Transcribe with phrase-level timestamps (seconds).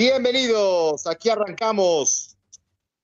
[0.00, 2.34] Bienvenidos, aquí arrancamos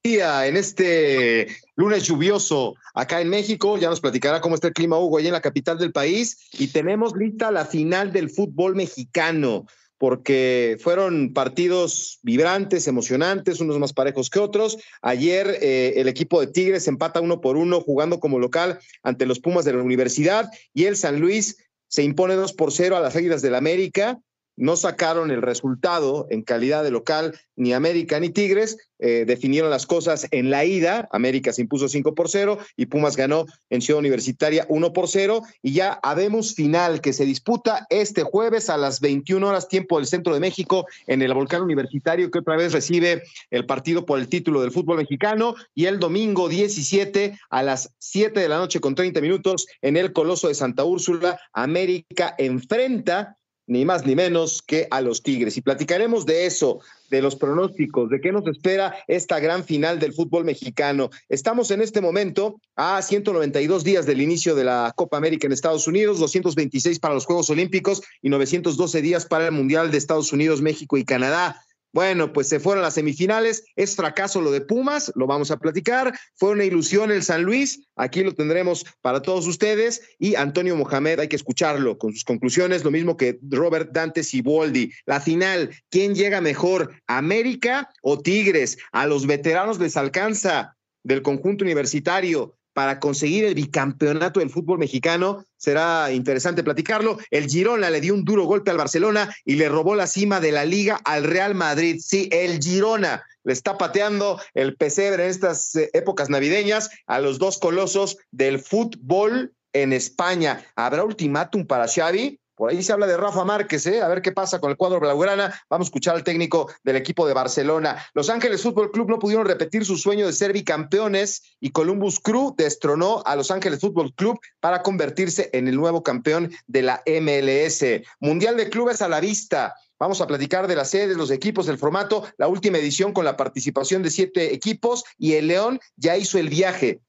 [0.02, 3.76] día en este lunes lluvioso acá en México.
[3.76, 6.68] Ya nos platicará cómo está el clima Hugo ahí en la capital del país y
[6.68, 9.66] tenemos lista la final del fútbol mexicano
[9.98, 14.78] porque fueron partidos vibrantes, emocionantes, unos más parejos que otros.
[15.02, 19.38] Ayer eh, el equipo de Tigres empata uno por uno jugando como local ante los
[19.38, 23.16] Pumas de la Universidad y el San Luis se impone dos por cero a las
[23.16, 24.18] Águilas del América
[24.56, 29.86] no sacaron el resultado en calidad de local ni América ni Tigres, eh, definieron las
[29.86, 33.98] cosas en la ida, América se impuso 5 por 0 y Pumas ganó en Ciudad
[33.98, 39.00] Universitaria 1 por 0 y ya habemos final que se disputa este jueves a las
[39.00, 43.22] 21 horas tiempo del centro de México en el Volcán Universitario que otra vez recibe
[43.50, 48.40] el partido por el título del fútbol mexicano y el domingo 17 a las 7
[48.40, 53.84] de la noche con 30 minutos en el Coloso de Santa Úrsula, América enfrenta ni
[53.84, 55.56] más ni menos que a los Tigres.
[55.56, 60.12] Y platicaremos de eso, de los pronósticos, de qué nos espera esta gran final del
[60.12, 61.10] fútbol mexicano.
[61.28, 65.86] Estamos en este momento a 192 días del inicio de la Copa América en Estados
[65.86, 70.62] Unidos, 226 para los Juegos Olímpicos y 912 días para el Mundial de Estados Unidos,
[70.62, 71.65] México y Canadá.
[71.96, 73.64] Bueno, pues se fueron las semifinales.
[73.74, 76.12] Es fracaso lo de Pumas, lo vamos a platicar.
[76.34, 77.88] Fue una ilusión el San Luis.
[77.96, 80.02] Aquí lo tendremos para todos ustedes.
[80.18, 84.92] Y Antonio Mohamed, hay que escucharlo con sus conclusiones, lo mismo que Robert Dante Siboldi.
[85.06, 86.92] La final, ¿quién llega mejor?
[87.06, 88.76] ¿América o Tigres?
[88.92, 95.46] A los veteranos les alcanza del conjunto universitario para conseguir el bicampeonato del fútbol mexicano.
[95.56, 97.16] Será interesante platicarlo.
[97.30, 100.52] El Girona le dio un duro golpe al Barcelona y le robó la cima de
[100.52, 102.02] la liga al Real Madrid.
[102.04, 107.38] Sí, el Girona le está pateando el pesebre en estas eh, épocas navideñas a los
[107.38, 110.62] dos colosos del fútbol en España.
[110.76, 112.38] ¿Habrá ultimátum para Xavi?
[112.56, 114.00] Por ahí se habla de Rafa Márquez, ¿eh?
[114.00, 115.54] a ver qué pasa con el cuadro blaugrana.
[115.68, 118.02] Vamos a escuchar al técnico del equipo de Barcelona.
[118.14, 122.54] Los Ángeles Fútbol Club no pudieron repetir su sueño de ser bicampeones y Columbus Crew
[122.56, 127.84] destronó a Los Ángeles Fútbol Club para convertirse en el nuevo campeón de la MLS.
[128.20, 129.74] Mundial de Clubes a la vista.
[129.98, 133.36] Vamos a platicar de las sedes, los equipos, el formato, la última edición con la
[133.36, 137.00] participación de siete equipos y el León ya hizo el viaje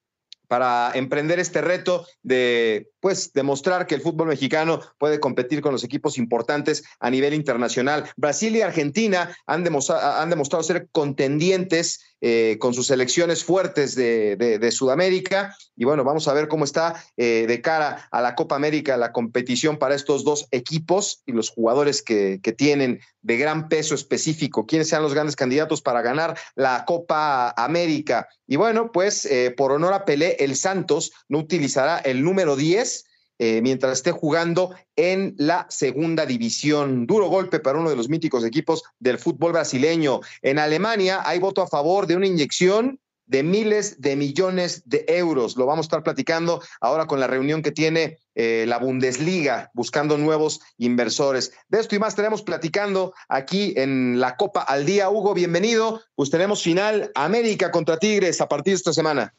[0.47, 5.83] para emprender este reto de pues demostrar que el fútbol mexicano puede competir con los
[5.83, 8.09] equipos importantes a nivel internacional.
[8.15, 14.69] Brasil y Argentina han, demostrado, han demostrado ser contendientes eh, con sus selecciones fuertes de,
[14.71, 15.55] Sudamérica.
[15.75, 19.11] Y bueno, vamos a ver cómo está eh, de cara a la Copa América la
[19.11, 24.65] competición para estos dos equipos y los jugadores que, que tienen de gran peso específico,
[24.65, 28.27] quiénes sean los grandes candidatos para ganar la Copa América.
[28.47, 32.96] Y bueno, pues eh, por honor a Pelé, el Santos no utilizará el número 10
[33.39, 37.05] eh, mientras esté jugando en la segunda división.
[37.05, 40.21] Duro golpe para uno de los míticos equipos del fútbol brasileño.
[40.41, 45.57] En Alemania hay voto a favor de una inyección de miles de millones de euros.
[45.57, 50.17] Lo vamos a estar platicando ahora con la reunión que tiene eh, la Bundesliga buscando
[50.17, 51.51] nuevos inversores.
[51.67, 55.09] De esto y más tenemos platicando aquí en la Copa al Día.
[55.09, 56.01] Hugo, bienvenido.
[56.15, 59.33] Pues tenemos final América contra Tigres a partir de esta semana.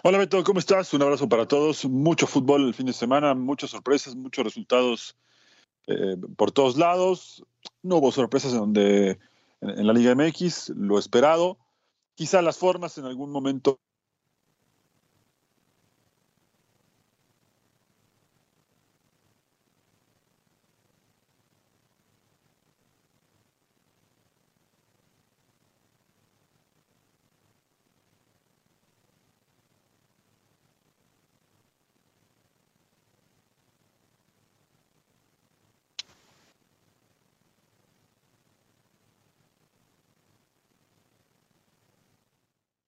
[0.00, 0.94] Hola Beto, ¿cómo estás?
[0.94, 1.84] Un abrazo para todos.
[1.84, 5.16] Mucho fútbol el fin de semana, muchas sorpresas, muchos resultados
[5.86, 7.44] eh, por todos lados.
[7.82, 9.18] No hubo sorpresas en, donde,
[9.60, 11.58] en la Liga MX, lo esperado.
[12.14, 13.80] Quizá las formas en algún momento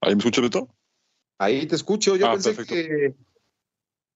[0.04, 0.68] ¿Ahí me escuchas, Beto?
[1.38, 2.16] Ahí te escucho.
[2.16, 3.14] Yo ah, pensé que.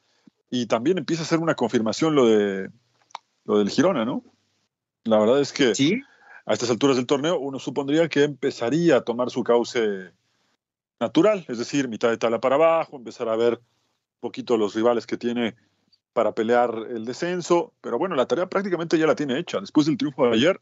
[0.49, 2.69] y también empieza a ser una confirmación lo de
[3.45, 4.23] lo del Girona, ¿no?
[5.03, 5.73] La verdad es que
[6.45, 10.11] a estas alturas del torneo uno supondría que empezaría a tomar su cauce
[10.99, 15.05] natural, es decir, mitad de tabla para abajo, empezar a ver un poquito los rivales
[15.05, 15.55] que tiene
[16.13, 19.59] para pelear el descenso, pero bueno, la tarea prácticamente ya la tiene hecha.
[19.59, 20.61] Después del triunfo de ayer,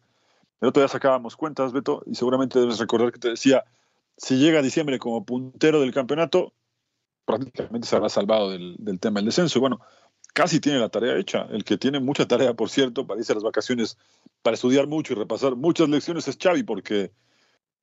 [0.62, 3.64] el otro día sacábamos cuentas, Beto, y seguramente debes recordar que te decía,
[4.22, 6.54] si llega a diciembre como puntero del campeonato,
[7.26, 9.58] prácticamente se habrá salvado del, tema del descenso.
[9.58, 9.80] Y bueno,
[10.34, 11.48] casi tiene la tarea hecha.
[11.50, 13.98] El que tiene mucha tarea, por cierto, para irse a las vacaciones,
[14.44, 17.12] para estudiar mucho y repasar muchas lecciones es Xavi, porque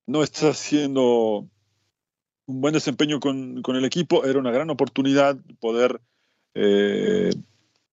[0.06, 1.48] no está haciendo
[2.46, 4.24] un buen desempeño con, el equipo.
[4.24, 6.00] Era una gran oportunidad poder
[6.54, 7.30] eh,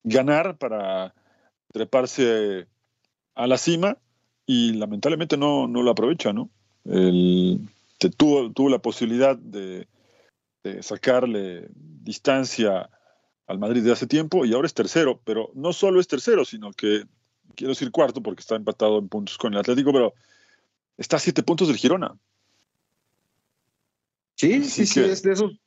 [0.04, 1.16] ganar para
[1.74, 2.68] treparse
[3.34, 3.98] a la cima
[4.46, 6.52] y lamentablemente no, no lo aprovecha, ¿no?
[8.18, 9.88] Tuvo, tuvo la posibilidad de,
[10.82, 12.90] sacarle distancia
[13.46, 16.72] al Madrid de hace tiempo y ahora es tercero, pero no solo es tercero, sino
[16.72, 17.04] que
[17.56, 20.14] quiero decir cuarto porque está empatado en puntos con el Atlético, pero
[20.98, 22.18] está a siete puntos del Girona.
[24.36, 25.60] Sí, sí, sí, es de esos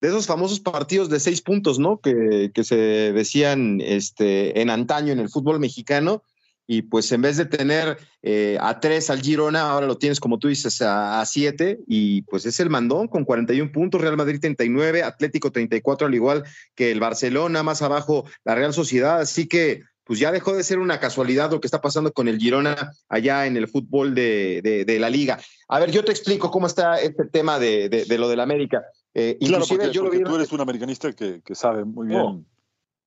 [0.00, 2.00] de esos famosos partidos de seis puntos, ¿no?
[2.00, 2.76] Que, que, se
[3.12, 6.22] decían este, en antaño en el fútbol mexicano.
[6.70, 10.38] Y pues en vez de tener eh, a tres al Girona, ahora lo tienes, como
[10.38, 11.80] tú dices, a, siete.
[11.86, 16.44] Y pues es el mandón con 41 puntos, Real Madrid 39, Atlético 34, al igual
[16.74, 19.18] que el Barcelona, más abajo la Real Sociedad.
[19.18, 22.38] Así que pues ya dejó de ser una casualidad lo que está pasando con el
[22.38, 25.38] Girona allá en el fútbol de, de, la liga.
[25.68, 28.84] A ver, yo te explico cómo está este tema de, de lo del América.
[29.14, 32.46] Eh, claro, porque, yo tú eres un americanista que, que sabe muy bien.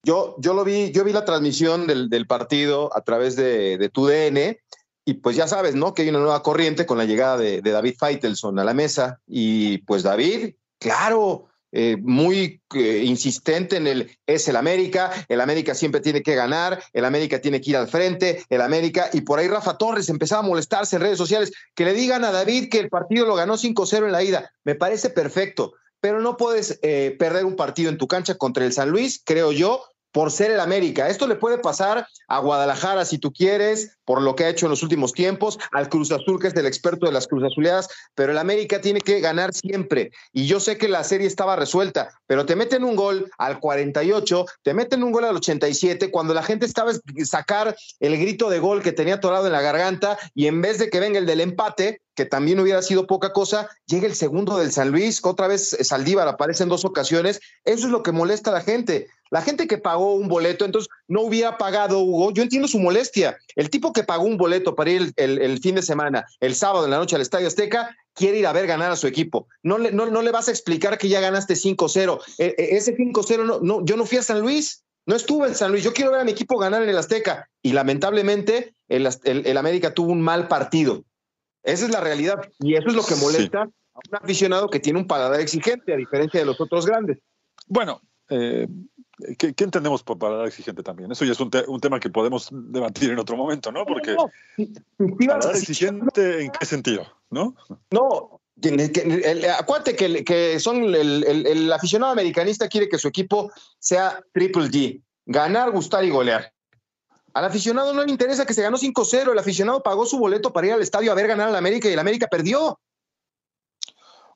[0.04, 4.60] Yo, yo lo vi, yo vi la transmisión del, partido a través de, tu DN
[5.06, 5.94] y pues ya sabes, ¿no?
[5.94, 9.20] Que hay una nueva corriente con la llegada de, de David Feitelson a la mesa
[9.28, 15.74] y pues David, claro, eh, muy eh, insistente en el es el América, el América
[15.74, 19.40] siempre tiene que ganar, el América tiene que ir al frente, el América, y por
[19.40, 22.80] ahí Rafa Torres empezaba a molestarse en redes sociales, que le digan a David que
[22.80, 25.72] el partido lo ganó 5-0 en la ida, me parece perfecto,
[26.02, 29.54] pero no puedes eh, perder un partido en tu cancha contra el San Luis, creo
[29.54, 31.08] yo, por ser el América.
[31.08, 34.70] Esto le puede pasar a Guadalajara si tú quieres, por lo que ha hecho en
[34.70, 38.32] los últimos tiempos, al Cruz Azul, que es el experto de las Cruz Azuleadas, pero
[38.32, 40.12] el América tiene que ganar siempre.
[40.32, 44.46] Y yo sé que la serie estaba resuelta, pero te meten un gol al 48,
[44.64, 46.94] te meten un gol al 87, cuando la gente estaba
[47.26, 50.90] sacar el grito de gol que tenía atorado en la garganta, y en vez de
[50.90, 54.72] que venga el del empate, que también hubiera sido poca cosa, llega el segundo del
[54.72, 57.40] San Luis, que otra vez Saldívar aparece en dos ocasiones.
[57.64, 59.08] Eso es lo que molesta a la gente.
[59.32, 62.32] La gente que pagó un boleto, entonces no hubiera pagado, Hugo.
[62.32, 63.38] Yo entiendo su molestia.
[63.58, 66.92] El tipo que pagó un boleto para ir el, fin de semana, el sábado en
[66.92, 69.50] la noche al Estadio Azteca, quiere ir a ver ganar a su equipo.
[69.62, 72.18] No le, no, le vas a explicar que ya ganaste 5-0.
[72.38, 74.86] E, e, ese 5-0, no, no, yo no fui a San Luis.
[75.06, 77.50] No estuve en San Luis, yo quiero ver a mi equipo ganar en el Azteca.
[77.62, 81.04] Y lamentablemente el, el América tuvo un mal partido.
[81.64, 82.40] Esa es la realidad.
[82.60, 85.98] Y eso es lo que molesta a un aficionado que tiene un paladar exigente, a
[85.98, 87.18] diferencia de los otros grandes.
[87.68, 88.66] Bueno, eh,
[89.38, 91.12] ¿qué, entendemos por paladar exigente también?
[91.12, 93.86] Eso ya es un, tema que podemos debatir en otro momento, ¿no?
[93.86, 94.16] Porque
[95.28, 97.06] paladar exigente, ¿en qué sentido?
[97.30, 97.56] ¿No?
[97.92, 98.42] No,
[99.58, 105.02] acuérdate que, que son el, el, aficionado americanista quiere que su equipo sea triple G,
[105.26, 106.54] ganar, gustar y golear.
[107.34, 109.32] Al aficionado no le interesa que se ganó 5-0.
[109.32, 111.94] El aficionado pagó su boleto para ir al estadio a ver ganar al América y
[111.94, 112.80] el América perdió.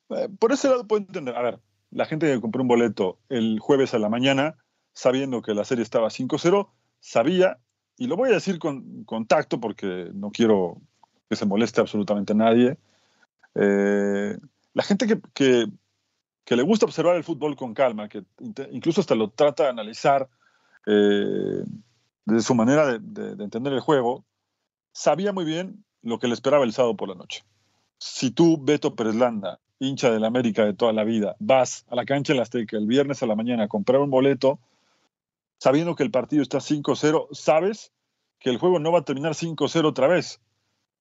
[0.10, 1.36] Eh, por ese lado puedo entender.
[1.36, 1.60] A ver,
[1.92, 4.56] la gente que compró un boleto el jueves a la mañana,
[4.96, 7.60] sabiendo que la serie estaba 5-0, sabía,
[7.98, 10.82] y lo voy a decir con, tacto porque no quiero
[11.30, 12.78] que se moleste absolutamente a nadie.
[13.54, 14.38] Eh,
[14.74, 15.20] la gente que,
[16.46, 18.24] que, le gusta observar el fútbol con calma, que
[18.72, 20.28] incluso hasta lo trata de analizar.
[20.88, 21.64] Eh,
[22.26, 24.26] de su manera de, de, entender el juego,
[24.92, 27.44] sabía muy bien lo que le esperaba el sábado por la noche.
[28.00, 32.06] Si tú, Beto Pérez Landa, hincha del América de toda la vida, vas a la
[32.06, 34.60] cancha de la Azteca el viernes a la mañana a comprar un boleto,
[35.58, 37.92] sabiendo que el partido está 5-0, sabes
[38.40, 40.40] que el juego no va a terminar 5-0 otra vez.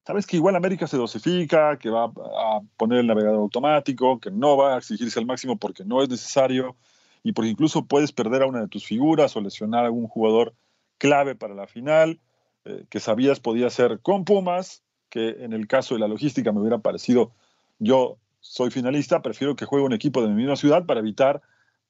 [0.07, 4.57] Sabes que igual América se dosifica, que va a poner el navegador automático, que no
[4.57, 6.77] va a exigirse al máximo porque no es necesario
[7.23, 10.55] y porque incluso puedes perder a una de tus figuras o lesionar a algún jugador
[10.99, 12.21] clave para la final,
[12.67, 16.61] eh, que sabías podía ser con Pumas, que en el caso de la logística me
[16.61, 17.33] hubiera parecido,
[17.79, 21.41] yo soy finalista, prefiero que juegue un equipo de mi misma ciudad para evitar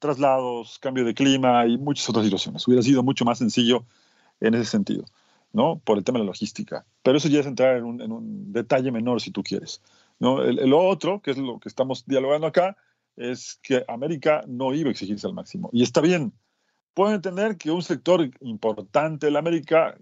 [0.04, 2.68] traslados, cambio de clima y muchas otras situaciones.
[2.68, 3.86] Hubiera sido mucho más sencillo
[4.40, 5.06] en ese sentido.
[5.54, 5.78] ¿no?
[5.78, 6.84] Por el tema de la logística.
[7.02, 9.80] Pero eso ya es entrar en un, detalle menor, si tú quieres.
[10.18, 10.42] ¿no?
[10.42, 12.76] El, otro, que es lo que estamos dialogando acá,
[13.16, 15.70] es que América no iba a exigirse al máximo.
[15.72, 16.34] Y está bien.
[16.92, 19.96] Puedo entender que un sector importante de la América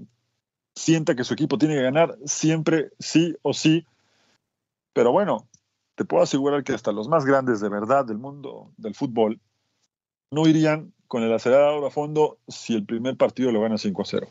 [0.75, 3.87] sienta que su equipo tiene que ganar siempre, sí o sí.
[4.94, 5.49] Pero bueno,
[5.94, 9.38] te puedo asegurar que hasta los más grandes de verdad del mundo del fútbol
[10.33, 14.05] no irían con el acelerador a fondo si el primer partido lo gana 5 a
[14.05, 14.29] 0.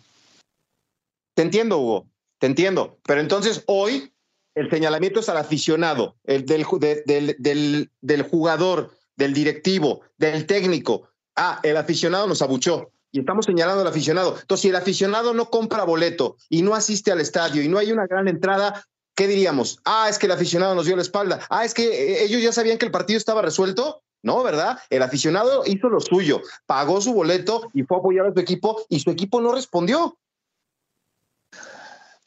[1.36, 2.08] Te entiendo, Hugo,
[2.40, 2.98] te entiendo.
[3.04, 4.12] Pero entonces hoy
[4.56, 6.66] el señalamiento es al aficionado, el del,
[7.06, 11.08] del, del, jugador, del directivo, del técnico.
[11.36, 14.38] Ah, el aficionado nos abuchó y estamos señalando al aficionado.
[14.40, 17.92] Entonces, si el aficionado no compra boleto y no asiste al estadio y no hay
[17.92, 19.80] una gran entrada, ¿qué diríamos?
[19.86, 21.46] Ah, es que el aficionado nos dio la espalda.
[21.50, 24.02] Ah, es que eh, ellos ya sabían que el partido estaba resuelto.
[24.24, 24.78] No, ¿verdad?
[24.90, 28.82] El aficionado hizo lo suyo, pagó su boleto y fue a apoyar a su equipo
[28.88, 30.18] y su equipo no respondió.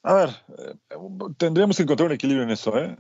[0.03, 0.75] A ver, eh,
[1.39, 2.77] tendríamos que encontrar un equilibrio en eso.
[2.77, 2.97] ¿eh?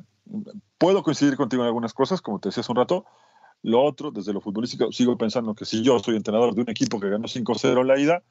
[0.78, 3.04] Puedo coincidir contigo en algunas cosas, como te decía hace un rato.
[3.62, 7.00] Lo otro, desde lo futbolístico, sigo pensando que si yo soy entrenador de un equipo
[7.00, 8.22] que ganó 5-0 en la ida,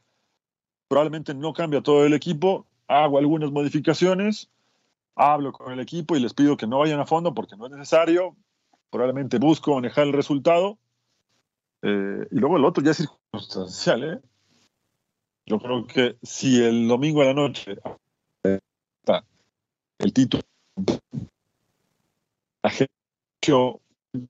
[0.88, 4.50] probablemente no cambia todo el equipo, hago algunas modificaciones,
[5.16, 7.72] hablo con el equipo y les pido que no vayan a fondo porque no es
[7.72, 8.36] necesario,
[8.94, 10.78] probablemente busco manejar el resultado,
[11.82, 14.04] eh, y luego el otro ya es circunstancial.
[14.04, 14.22] ¿eh?
[15.48, 17.78] Yo creo que si el domingo a la noche
[20.00, 20.44] el título.
[22.62, 22.94] La gente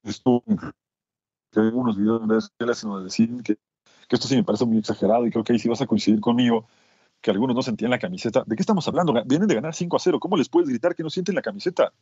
[0.03, 0.43] estuvo
[1.51, 3.55] que algunos videos de él sino decir que,
[4.08, 6.20] que, esto sí me parece muy exagerado y creo que ahí sí vas a coincidir
[6.20, 6.67] conmigo
[7.22, 8.43] que algunos no sentían la camiseta.
[8.46, 9.13] ¿De qué estamos hablando?
[9.25, 10.20] Vienen de ganar 5 a 0.
[10.20, 11.93] ¿Cómo les puedes gritar que no sienten la camiseta?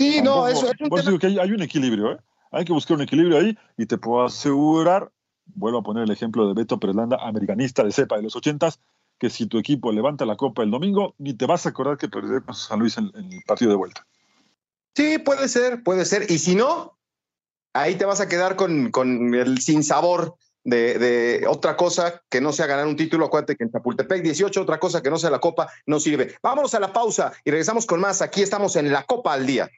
[0.00, 0.88] Sí, no, eso es.
[0.88, 2.16] Por eso digo que hay, hay, un equilibrio, ¿eh?
[2.52, 5.12] Hay que buscar un equilibrio ahí y te puedo asegurar,
[5.44, 8.80] vuelvo a poner el ejemplo de Beto Perelanda, americanista de cepa de los ochentas,
[9.18, 12.08] que si tu equipo levanta la copa el domingo, ni te vas a acordar que
[12.08, 14.06] con San Luis en, el partido de vuelta.
[14.96, 16.30] Sí, puede ser, puede ser.
[16.30, 16.96] Y si no,
[17.74, 22.54] ahí te vas a quedar con, con el sinsabor de, de, otra cosa que no
[22.54, 23.26] sea ganar un título.
[23.26, 26.36] Acuérdate que en Chapultepec 18, otra cosa que no sea la copa, no sirve.
[26.42, 28.22] Vámonos a la pausa y regresamos con más.
[28.22, 29.68] Aquí estamos en la Copa al Día.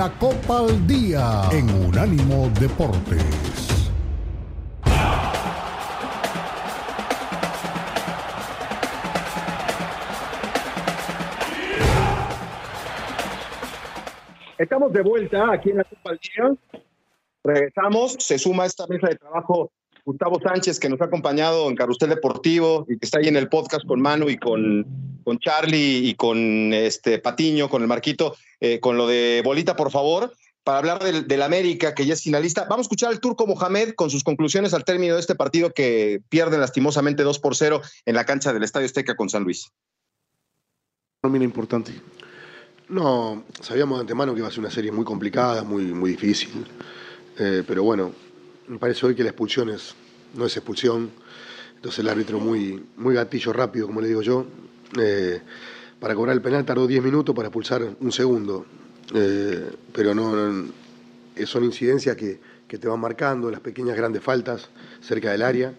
[0.00, 3.92] La Copa al Día en Unánimo Deportes.
[14.56, 16.82] Estamos de vuelta aquí en la Copa al Día.
[17.44, 19.70] Regresamos, se suma a esta mesa de trabajo
[20.06, 23.50] Gustavo Sánchez, que nos ha acompañado en Carrusel Deportivo y que está ahí en el
[23.50, 24.86] podcast con Manu y con,
[25.24, 29.90] con Charlie y con este Patiño, con el Marquito, eh, con lo de Bolita, por
[29.90, 30.32] favor,
[30.64, 32.66] para hablar del, América, que ya es finalista.
[32.68, 36.22] Vamos a escuchar al turco Mohamed con sus conclusiones al término de este partido que
[36.28, 39.70] pierden lastimosamente 2 por 0 en la cancha del Estadio Azteca con San Luis.
[41.22, 41.92] Importante.
[42.88, 46.66] No, sabíamos de antemano que iba a ser una serie muy complicada, muy, muy difícil.
[47.38, 48.12] Eh, pero bueno,
[48.68, 49.94] me parece hoy que la expulsión es,
[50.34, 51.10] no es expulsión.
[51.76, 54.46] Entonces el árbitro muy, muy gatillo rápido, como le digo yo.
[54.98, 55.40] Eh,
[56.00, 58.64] para cobrar el penal tardó 10 minutos para expulsar un segundo.
[59.14, 60.32] Eh, pero no,
[61.44, 64.68] son incidencias que, que, te van marcando, las pequeñas grandes faltas
[65.02, 65.74] cerca del área.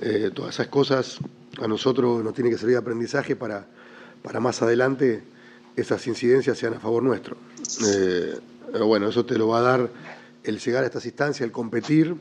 [0.00, 1.18] Eh, todas esas cosas
[1.62, 3.66] a nosotros nos tiene que servir de aprendizaje para,
[4.22, 5.22] para más adelante
[5.76, 7.36] esas incidencias sean a favor nuestro.
[8.72, 9.90] pero bueno, eso te lo va a dar
[10.44, 12.16] el llegar a estas instancias, el competir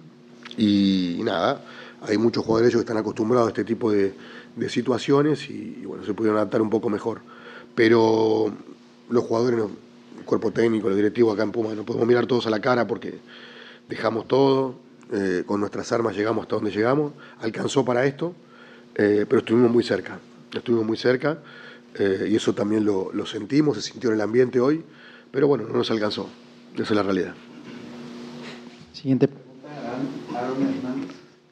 [0.58, 1.64] y, nada,
[2.02, 4.14] hay muchos jugadores que están acostumbrados a este tipo de,
[4.70, 7.22] situaciones y, bueno, se pudieron adaptar un poco mejor.
[7.76, 8.52] Pero
[9.10, 9.60] los jugadores,
[10.20, 12.88] el cuerpo técnico, los directivos acá en Puma, no podemos mirar todos a la cara
[12.88, 13.20] porque
[13.88, 14.76] dejamos todo,
[15.12, 18.34] eh, con nuestras armas llegamos hasta donde llegamos, alcanzó para esto,
[18.96, 20.20] eh, pero estuvimos muy cerca,
[20.54, 21.40] estuvimos muy cerca
[21.96, 24.84] eh, y eso también lo, lo sentimos, se sintió en el ambiente hoy,
[25.30, 26.30] pero bueno, no nos alcanzó,
[26.76, 27.34] esa es la realidad.
[28.94, 29.28] Siguiente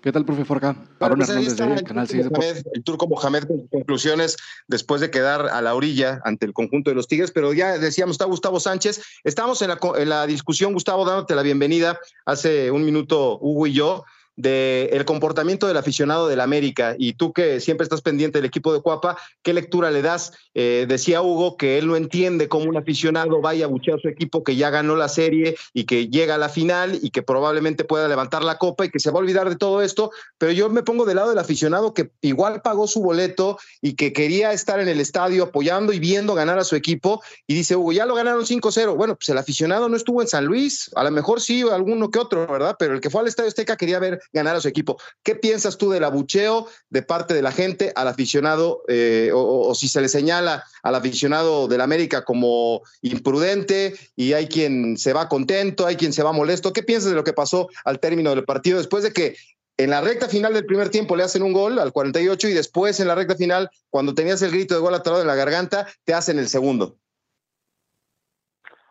[0.02, 0.76] ¿Qué tal, profe Forca?
[1.00, 2.28] Aaron pues Hernández de Canal 6
[2.74, 4.38] El turco Mohamed con conclusiones
[4.68, 8.14] después de quedar a la orilla ante el conjunto de los Tigres, pero ya decíamos,
[8.14, 9.02] está Gustavo Sánchez.
[9.26, 13.74] Estamos en la, en la discusión, Gustavo, dándote la bienvenida hace un minuto, Hugo y
[13.74, 14.06] yo
[14.40, 18.80] del comportamiento del aficionado del América y tú que siempre estás pendiente del equipo de
[18.80, 20.32] Cuapa, ¿qué lectura le das?
[20.54, 24.08] Eh, decía Hugo que él no entiende cómo un aficionado vaya a buchear a su
[24.08, 27.84] equipo que ya ganó la serie y que llega a la final y que probablemente
[27.84, 30.70] pueda levantar la copa y que se va a olvidar de todo esto, pero yo
[30.70, 34.80] me pongo del lado del aficionado que igual pagó su boleto y que quería estar
[34.80, 38.16] en el estadio apoyando y viendo ganar a su equipo y dice Hugo, ya lo
[38.16, 38.96] ganaron 5-0.
[38.96, 42.20] Bueno, pues el aficionado no estuvo en San Luis, a lo mejor sí, alguno que
[42.20, 42.78] otro, ¿verdad?
[42.80, 44.98] Pero el que fue al Estadio Azteca quería ver ganar a su equipo.
[45.24, 49.88] ¿Qué piensas tú del abucheo de parte de la gente al aficionado eh, o, si
[49.88, 55.86] se le señala al aficionado del América como imprudente y hay quien se va contento,
[55.86, 56.74] hay quien se va molesto?
[56.74, 59.36] ¿Qué piensas de lo que pasó al término del partido después de que
[59.78, 63.00] en la recta final del primer tiempo le hacen un gol al 48 y después
[63.00, 66.14] en la recta final, cuando tenías el grito de gol atorado en la garganta, te
[66.14, 66.98] hacen el segundo?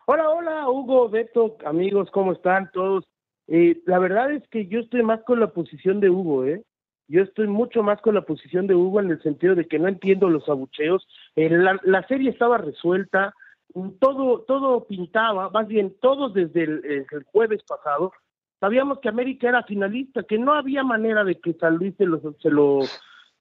[0.07, 3.05] Hola, hola, Hugo, Beto, amigos, ¿cómo están todos?
[3.51, 6.63] Eh, la verdad es que yo estoy más con la posición de Hugo, ¿eh?
[7.07, 9.87] Yo estoy mucho más con la posición de Hugo en el sentido de que no
[9.87, 11.07] entiendo los abucheos.
[11.35, 13.33] La, serie estaba resuelta,
[13.99, 18.13] todo, todo pintaba, más bien todos desde el, jueves pasado
[18.59, 22.81] sabíamos que América era finalista, que no había manera de que San Luis se lo,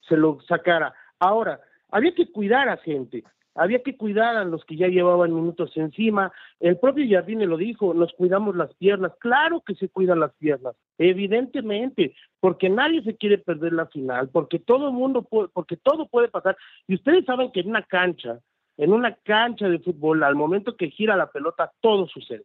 [0.00, 0.95] se lo sacara.
[1.19, 1.61] Ahora,
[1.91, 3.25] había que cuidar a gente
[3.59, 6.33] había que cuidar a los que ya llevaban minutos encima.
[6.61, 9.13] El propio Jardine lo dijo, nos cuidamos las piernas.
[9.19, 14.61] Claro que se cuidan las piernas, evidentemente, porque nadie se quiere perder la final, porque
[14.61, 16.56] todo mundo puede, porque todo puede pasar.
[16.87, 18.39] Y ustedes saben que en una cancha,
[18.76, 22.45] en una cancha de fútbol, al momento que gira la pelota, todo sucede.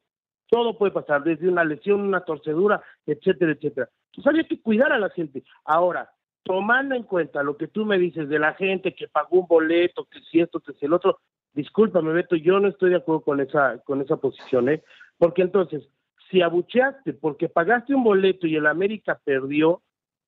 [0.50, 3.90] Todo puede pasar, desde una lesión, una torcedura, etcétera, etcétera.
[4.12, 5.44] Entonces había que cuidar a la gente.
[5.64, 6.12] Ahora,
[6.44, 10.06] tomando en cuenta lo que tú me dices de la gente que pagó un boleto,
[10.06, 11.20] que si esto, que si el otro,
[11.54, 14.84] discúlpame Beto, yo no estoy de acuerdo con esa, con esa posición, ¿eh?
[15.18, 15.88] Porque entonces,
[16.30, 19.82] si abucheaste porque pagaste un boleto y el América perdió,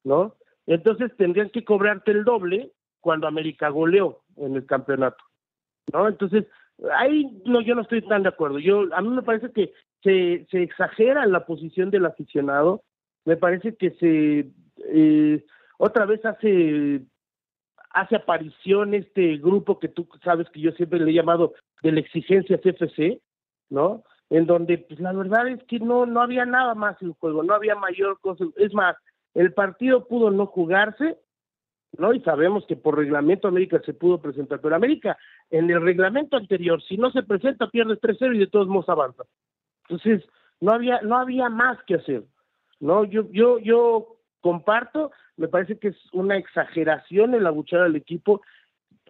[0.04, 0.36] ¿no?
[0.68, 5.24] Entonces tendrían que cobrarte el doble cuando América goleó en el campeonato,
[5.92, 6.08] ¿no?
[6.08, 6.46] Entonces,
[6.94, 8.60] ahí no, yo no estoy tan de acuerdo.
[8.60, 9.74] Yo, a mí me parece que
[10.04, 12.84] se, se exagera la posición del aficionado,
[13.26, 14.48] me parece que se
[14.94, 15.46] eh,
[15.78, 17.02] otra vez hace
[17.92, 22.02] hace aparición este grupo que tú sabes que yo siempre le he llamado de la
[22.02, 23.22] exigencia CFC,
[23.70, 24.04] ¿no?
[24.30, 27.54] En donde pues la verdad es que no no había nada más en juego, no
[27.54, 28.98] había mayor cosa, es más,
[29.34, 31.18] el partido pudo no jugarse,
[31.98, 32.14] ¿no?
[32.14, 35.18] Y sabemos que por reglamento América se pudo presentar, pero América
[35.50, 39.24] en el reglamento anterior, si no se presenta pierde 3-0 y de todos modos avanza.
[39.88, 40.28] Entonces,
[40.60, 42.24] no había no había más que hacer.
[42.80, 44.15] No, yo yo yo
[44.46, 48.42] comparto me parece que es una exageración el abuchar al equipo.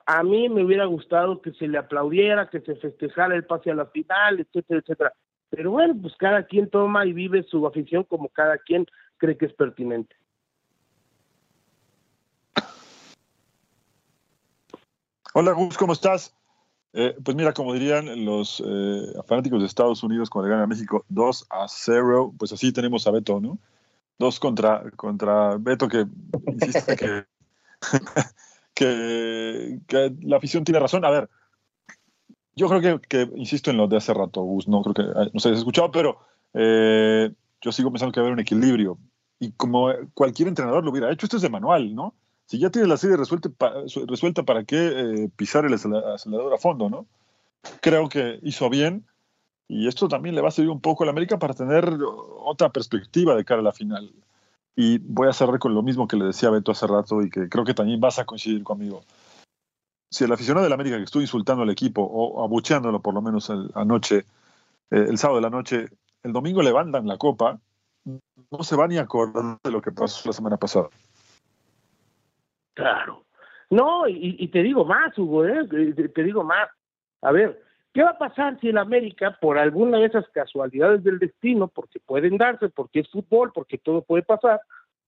[0.05, 3.75] A mí me hubiera gustado que se le aplaudiera, que se festejara el pase a
[3.75, 5.13] la final, etcétera, etcétera.
[5.49, 8.85] Pero bueno, pues cada quien toma y vive su afición como cada quien
[9.17, 10.15] cree que es pertinente.
[15.33, 16.33] Hola Gus, ¿cómo estás?
[16.93, 20.73] Eh, pues mira, como dirían los eh, fanáticos de Estados Unidos cuando le ganan a
[20.73, 23.59] México 2 a 0, pues así tenemos a Beto, ¿no?
[24.17, 26.05] Dos contra, contra Beto, que
[26.47, 26.95] insiste
[28.73, 31.05] que, que, la afición tiene razón.
[31.05, 31.29] A ver,
[32.55, 35.39] yo creo que, que, insisto en lo de hace rato, Gus, no creo que no
[35.39, 36.19] se haya escuchado, pero
[36.53, 38.97] eh, yo sigo pensando que va a haber un equilibrio.
[39.39, 42.15] Y como cualquier entrenador lo hubiera hecho, esto es de manual, ¿no?
[42.45, 43.49] Si ya tienes la serie resuelta,
[44.07, 47.07] resuelta ¿para qué eh, pisar el acelerador a fondo, no?
[47.81, 49.05] Creo que hizo bien
[49.67, 51.97] y esto también le va a servir un poco a la América para tener
[52.39, 54.11] otra perspectiva de cara a la final.
[54.75, 57.49] Y voy a cerrar con lo mismo que le decía Beto hace rato y que
[57.49, 59.03] creo que también vas a coincidir conmigo.
[60.11, 63.21] Si el aficionado de la América que estuvo insultando al equipo o abucheándolo por lo
[63.21, 64.17] menos anoche,
[64.91, 65.87] eh, el sábado de la noche,
[66.23, 67.59] el domingo levantan la copa,
[68.03, 70.89] no se va ni a acordar de lo que pasó la semana pasada.
[72.75, 73.23] Claro.
[73.71, 75.67] No, y, y te digo más, Hugo, ¿eh?
[76.13, 76.69] te digo más.
[77.21, 77.64] A ver,
[77.95, 82.01] ¿Qué va a pasar si el América, por alguna de esas casualidades del destino, porque
[82.01, 84.59] pueden darse, porque es fútbol, porque todo puede pasar,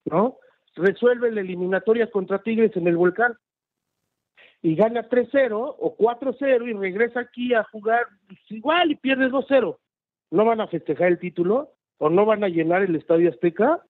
[0.06, 0.38] ¿no?
[0.74, 3.34] resuelve la eliminatoria contra Tigres en el volcán
[4.62, 8.06] y gana 3-0 o 4-0 y regresa aquí a jugar
[8.48, 9.76] igual y pierde 2-0.
[10.30, 11.74] ¿No van a festejar el título?
[11.98, 13.84] ¿O no van a llenar el Estadio Azteca?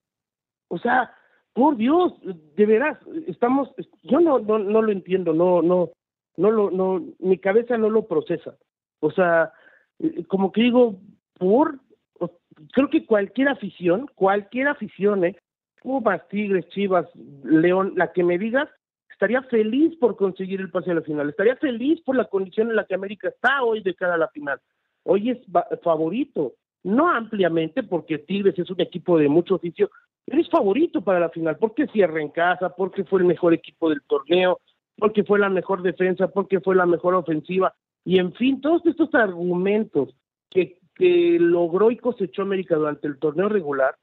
[0.68, 1.14] O sea,
[1.52, 5.90] por Dios, de veras, estamos, yo no, no, no lo entiendo, no, no,
[6.36, 8.56] no lo, no, mi cabeza no lo procesa.
[9.00, 9.52] O sea,
[9.98, 11.00] eh, como que digo,
[11.38, 11.78] por,
[12.72, 15.36] creo que cualquier afición, cualquier afición, ¿eh?
[15.82, 17.06] Pumas, Tigres, Chivas,
[17.44, 18.68] León, la que me digas,
[19.10, 22.76] estaría feliz por conseguir el pase a la final, estaría feliz por la condición en
[22.76, 24.60] la que América está hoy de cara a la final.
[25.04, 25.38] Hoy es
[25.82, 29.90] favorito, no ampliamente porque Tigres es un equipo de mucho oficio,
[30.24, 33.88] pero es favorito para la final, porque cierra en casa, porque fue el mejor equipo
[33.88, 34.60] del torneo,
[34.96, 37.74] porque fue la mejor defensa, porque fue la mejor ofensiva,
[38.08, 40.16] y en fin, todos estos argumentos
[40.48, 43.96] que, que logró y cosechó América durante el torneo regular,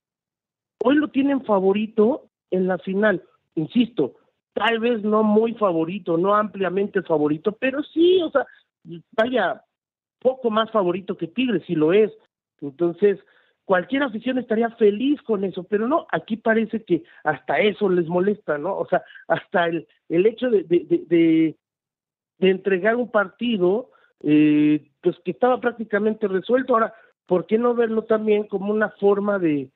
[0.84, 3.24] hoy lo tienen favorito en la final.
[3.56, 4.13] Insisto,
[4.54, 8.46] tal vez no muy favorito, no ampliamente favorito, pero sí, o sea,
[9.18, 9.63] vaya,
[10.20, 12.12] poco más favorito que Tigres, si lo es.
[12.62, 13.18] Entonces,
[13.63, 18.60] cualquier afición estaría feliz con eso, pero no, aquí parece que hasta eso les molesta,
[18.60, 18.78] ¿no?
[18.78, 21.56] O sea, hasta el, el hecho de, de, de,
[22.38, 23.89] de entregar un partido,
[24.21, 26.73] eh, pues que estaba prácticamente resuelto.
[26.73, 26.93] Ahora,
[27.25, 29.69] ¿por qué no verlo también como una forma de,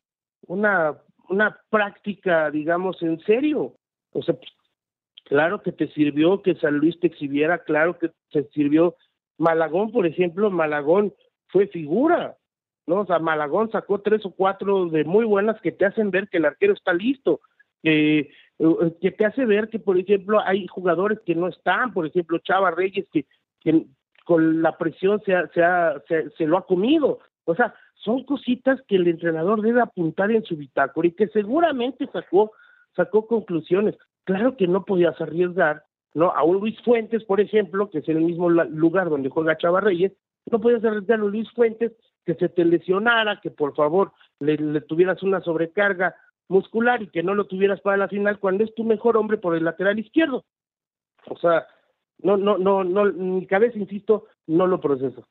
[0.47, 0.97] una,
[1.29, 3.75] una práctica, digamos, en serio?
[4.11, 4.49] O sea, pues,
[5.25, 8.95] claro que te sirvió que San Luis te exhibiera, claro que te sirvió
[9.37, 11.13] Malagón, por ejemplo, Malagón
[11.47, 12.37] fue figura,
[12.85, 13.01] ¿no?
[13.01, 16.37] O sea, Malagón sacó tres o cuatro de muy buenas que te hacen ver que
[16.37, 17.39] el arquero está listo,
[17.83, 18.29] eh,
[18.99, 22.71] que te hace ver que, por ejemplo, hay jugadores que no están, por ejemplo, Chava
[22.71, 23.25] Reyes, que
[24.29, 27.17] con la presión se, se, se, lo ha comido.
[27.45, 32.07] O sea, son cositas que el entrenador debe apuntar en su bitácora y que seguramente
[32.13, 32.51] sacó,
[32.95, 33.95] sacó conclusiones.
[34.25, 36.29] Claro que no podías arriesgar, ¿no?
[36.29, 40.11] A un Luis Fuentes, por ejemplo, que es el mismo lugar donde juega Chava Reyes,
[40.51, 45.23] no podías arriesgar a Luis Fuentes que se te lesionara, que por favor le, tuvieras
[45.23, 46.15] una sobrecarga
[46.49, 49.55] muscular y que no lo tuvieras para la final cuando es tu mejor hombre por
[49.55, 50.45] el lateral izquierdo.
[51.25, 51.65] O sea,
[52.21, 55.25] no, no, no, no, mi cabeza, insisto, no lo proceso.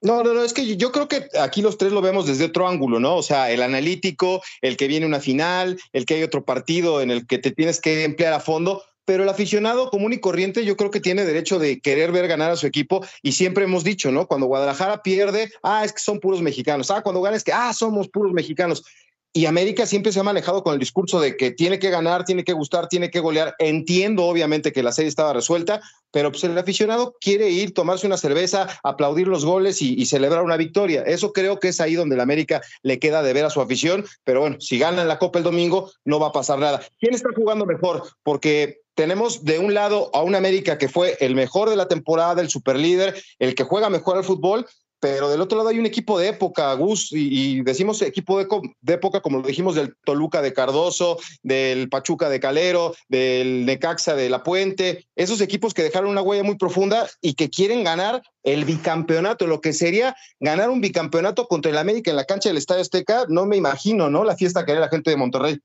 [0.00, 2.68] No, no, no, es que yo creo que aquí los tres lo vemos desde otro
[2.68, 3.16] ángulo, ¿no?
[3.16, 7.10] O sea, el analítico, el que viene una final, el que hay otro partido en
[7.10, 10.76] el que te tienes que emplear a fondo, pero el aficionado común y corriente yo
[10.76, 14.12] creo que tiene derecho de querer ver ganar a su equipo y siempre hemos dicho,
[14.12, 14.28] ¿no?
[14.28, 17.72] Cuando Guadalajara pierde, ah, es que son puros mexicanos, ah, cuando gana es que, ah,
[17.72, 18.84] somos puros mexicanos.
[19.32, 22.44] Y América siempre se ha manejado con el discurso de que tiene que ganar, tiene
[22.44, 23.54] que gustar, tiene que golear.
[23.58, 28.16] Entiendo, obviamente, que la serie estaba resuelta, pero pues el aficionado quiere ir, tomarse una
[28.16, 31.02] cerveza, aplaudir los goles y, celebrar una victoria.
[31.02, 34.06] Eso creo que es ahí donde la América le queda de ver a su afición.
[34.24, 36.80] Pero bueno, si ganan la Copa el domingo, no va a pasar nada.
[36.98, 38.04] ¿Quién está jugando mejor?
[38.22, 42.40] Porque tenemos de un lado a un América que fue el mejor de la temporada,
[42.40, 44.66] el superlíder, el que juega mejor al fútbol,
[45.00, 49.20] pero del otro lado hay un equipo de época, Gus, y, decimos equipo de, época,
[49.20, 54.42] como lo dijimos, del Toluca de Cardoso, del Pachuca de Calero, del Necaxa de La
[54.42, 59.46] Puente, esos equipos que dejaron una huella muy profunda y que quieren ganar el bicampeonato,
[59.46, 63.26] lo que sería ganar un bicampeonato contra el América en la cancha del Estadio Azteca,
[63.28, 64.24] no me imagino, ¿no?
[64.24, 65.58] La fiesta que haría la gente de Monterrey.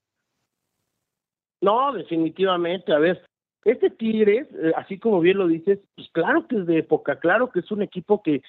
[1.61, 3.25] No, definitivamente, a ver,
[3.65, 7.49] este Tigres, eh, así como bien lo dices, pues claro que es de época, claro
[7.49, 8.41] que es un equipo que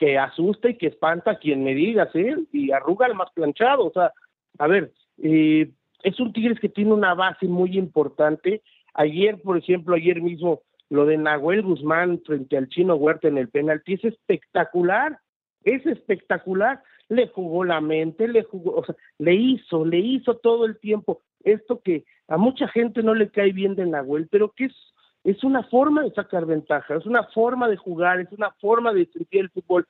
[0.00, 2.34] que asusta y que espanta a quien me digas, ¿eh?
[2.52, 3.86] Y arruga al más planchado.
[3.86, 4.14] O sea,
[4.58, 5.70] a ver, eh,
[6.02, 8.62] es un Tigres que tiene una base muy importante.
[8.94, 13.50] Ayer, por ejemplo, ayer mismo, lo de Nahuel Guzmán frente al Chino Huerta en el
[13.50, 15.18] penalti es espectacular,
[15.64, 16.82] es espectacular.
[17.10, 21.20] Le jugó la mente, le jugó, o sea, le hizo, le hizo todo el tiempo.
[21.44, 24.89] Esto que a mucha gente no le cae bien de Nahuel, pero que es
[25.24, 29.06] es una forma de sacar ventaja, es una forma de jugar, es una forma de
[29.06, 29.86] sentir el fútbol.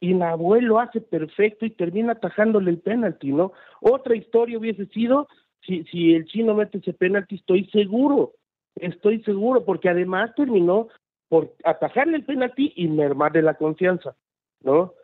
[0.00, 3.52] Y Nahuel lo hace perfecto y termina atajándole el penalti, ¿no?
[3.80, 5.26] Otra historia hubiese sido
[5.66, 8.34] si, si el chino mete ese penalti, estoy seguro,
[8.76, 10.88] estoy seguro, porque además terminó
[11.28, 14.14] por atajarle el penalti y mermarle la confianza,
[14.62, 14.94] ¿no?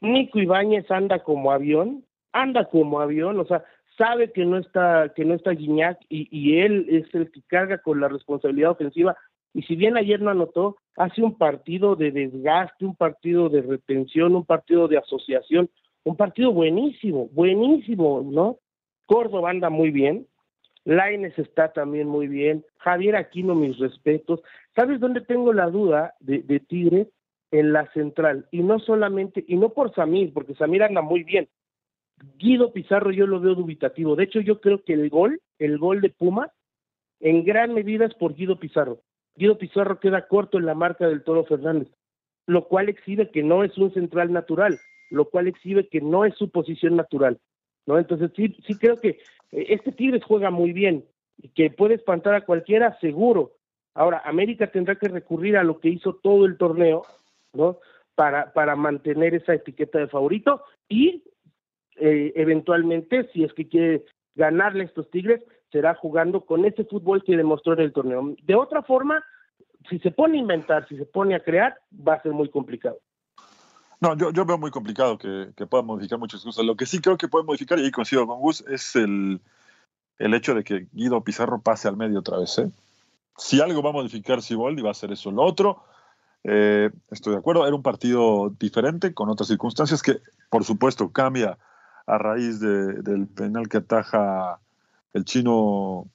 [0.00, 3.64] Nico Ibáñez anda como avión, anda como avión, o sea,
[3.98, 8.00] sabe que no está que no está Guiñac y, él es el que carga con
[8.00, 9.16] la responsabilidad ofensiva.
[9.52, 14.36] Y si bien ayer no anotó hace un partido de desgaste un partido de retención
[14.36, 15.70] un partido de asociación
[16.04, 18.58] un partido buenísimo buenísimo no
[19.06, 20.26] Córdoba anda muy bien
[20.84, 24.40] Laines está también muy bien Javier Aquino mis respetos.
[24.74, 27.08] Sabes dónde tengo la duda de, de Tigre
[27.50, 28.46] en la central.
[28.50, 31.48] Y no solamente y no por Samir porque Samir anda muy bien
[32.38, 34.16] Guido Pizarro yo lo veo dubitativo.
[34.16, 36.50] De hecho, yo creo que el gol, el gol de Pumas,
[37.20, 39.00] en gran medida es por Guido Pizarro.
[39.36, 41.88] Guido Pizarro queda corto en la marca del Toro Fernández,
[42.46, 44.78] lo cual exhibe que no es un central natural,
[45.10, 47.38] lo cual exhibe que no es su posición natural.
[47.86, 47.98] ¿no?
[47.98, 49.10] Entonces sí, sí creo que
[49.52, 51.04] eh, este Tigres juega muy bien
[51.40, 53.52] y que puede espantar a cualquiera, seguro.
[53.94, 57.02] Ahora, América tendrá que recurrir a lo que hizo todo el torneo,
[57.52, 57.78] ¿no?
[58.14, 61.22] Para, para mantener esa etiqueta de favorito y
[62.00, 67.22] eh, eventualmente, si es que quiere ganarle a estos Tigres, será jugando con ese fútbol
[67.24, 68.34] que demostró en el torneo.
[68.42, 69.24] De otra forma,
[69.88, 72.98] si se pone a inventar, si se pone a crear, va a ser muy complicado.
[74.00, 76.64] No, yo, yo veo muy complicado que, que, pueda modificar muchas cosas.
[76.64, 79.40] Lo que sí creo que puede modificar, y ahí coincido con Gus, es el,
[80.18, 82.58] el hecho de que Guido Pizarro pase al medio otra vez.
[82.58, 82.70] ¿eh?
[83.36, 85.32] Si algo va a modificar Siboldi, va a ser eso.
[85.32, 85.82] Lo otro,
[86.44, 91.58] eh, estoy de acuerdo, era un partido diferente, con otras circunstancias que, por supuesto, cambia
[92.08, 94.58] a raíz de, del penal que ataja
[95.12, 96.06] el chino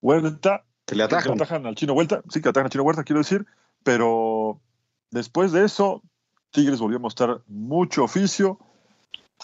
[0.00, 0.64] Huerta.
[0.86, 1.36] Que le atajan.
[1.36, 3.46] Que atajan al chino Huerta, sí, que atajan al chino Huerta, quiero decir,
[3.82, 4.58] pero
[5.10, 6.02] después de eso,
[6.50, 8.58] Tigres volvió a mostrar mucho oficio,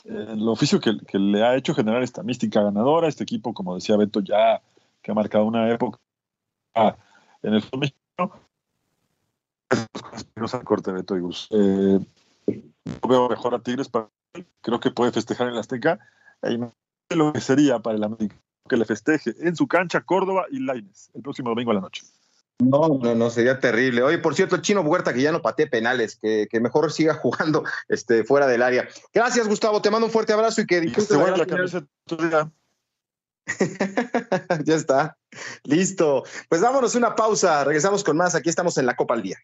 [0.05, 3.97] el oficio que, que, le ha hecho generar esta mística ganadora, este equipo, como decía
[3.97, 4.61] Beto, ya
[5.03, 6.01] que ha marcado una época
[7.43, 8.33] en el fútbol mexicano.
[10.65, 11.49] Corte Beto y Gus.
[11.51, 12.01] Eh,
[13.07, 14.09] veo mejor a Tigres, para,
[14.61, 15.99] creo que puede festejar en la Azteca,
[16.43, 16.59] y
[17.15, 18.37] lo que sería para el América
[18.69, 22.03] que le festeje en su cancha Córdoba y Laines el próximo domingo a la noche.
[22.61, 24.03] No, no, no, sería terrible.
[24.03, 27.65] Oye, por cierto, chino Huerta que ya no patee penales, que, que, mejor siga jugando
[27.89, 28.89] este, fuera del área.
[29.13, 29.83] Gracias, Gustavo.
[29.83, 31.17] Te mando un fuerte abrazo y que disfrutes.
[31.17, 32.51] la, la camiseta
[34.65, 35.19] ya está.
[35.65, 36.23] Listo.
[36.49, 37.65] Pues vámonos una pausa.
[37.65, 38.35] Regresamos con más.
[38.35, 39.39] Aquí estamos en la Copa al Día.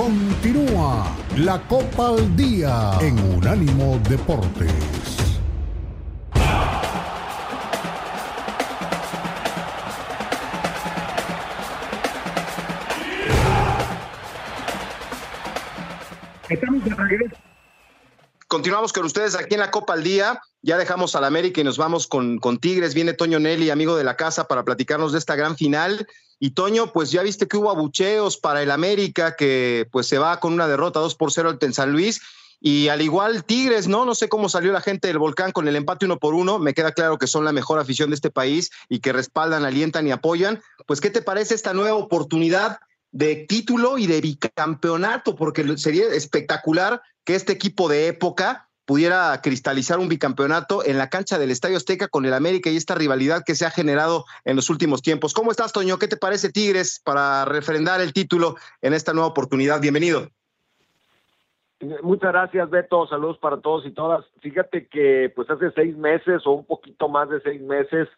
[0.00, 4.72] Continúa la Copa al Día en Unánimo Deportes.
[16.48, 17.36] Estamos de regreso.
[18.48, 20.40] Continuamos con ustedes aquí en la Copa al Día.
[20.62, 22.94] Ya dejamos al América y nos vamos con, con Tigres.
[22.94, 26.06] Viene Toño Nelly, amigo de la casa, para platicarnos de esta gran final.
[26.38, 30.40] Y Toño, pues ya viste que hubo abucheos para el América, que pues se va
[30.40, 32.20] con una derrota 2 por 0 en San Luis.
[32.60, 34.04] Y al igual Tigres, ¿no?
[34.04, 36.58] No sé cómo salió la gente del volcán con el empate uno por uno.
[36.58, 40.06] Me queda claro que son la mejor afición de este país y que respaldan, alientan
[40.06, 40.62] y apoyan.
[40.86, 42.80] Pues, ¿qué te parece esta nueva oportunidad
[43.12, 45.36] de título y de bicampeonato?
[45.36, 51.38] Porque sería espectacular que este equipo de época pudiera cristalizar un bicampeonato en la cancha
[51.38, 54.68] del Estadio Azteca con el América y esta rivalidad que se ha generado en los
[54.68, 55.32] últimos tiempos.
[55.32, 55.96] ¿Cómo estás, Toño?
[55.96, 59.80] ¿Qué te parece Tigres para refrendar el título en esta nueva oportunidad?
[59.80, 60.26] Bienvenido.
[62.02, 63.06] Muchas gracias, Beto.
[63.06, 64.24] Saludos para todos y todas.
[64.40, 68.08] Fíjate que pues hace seis meses o un poquito más de seis meses,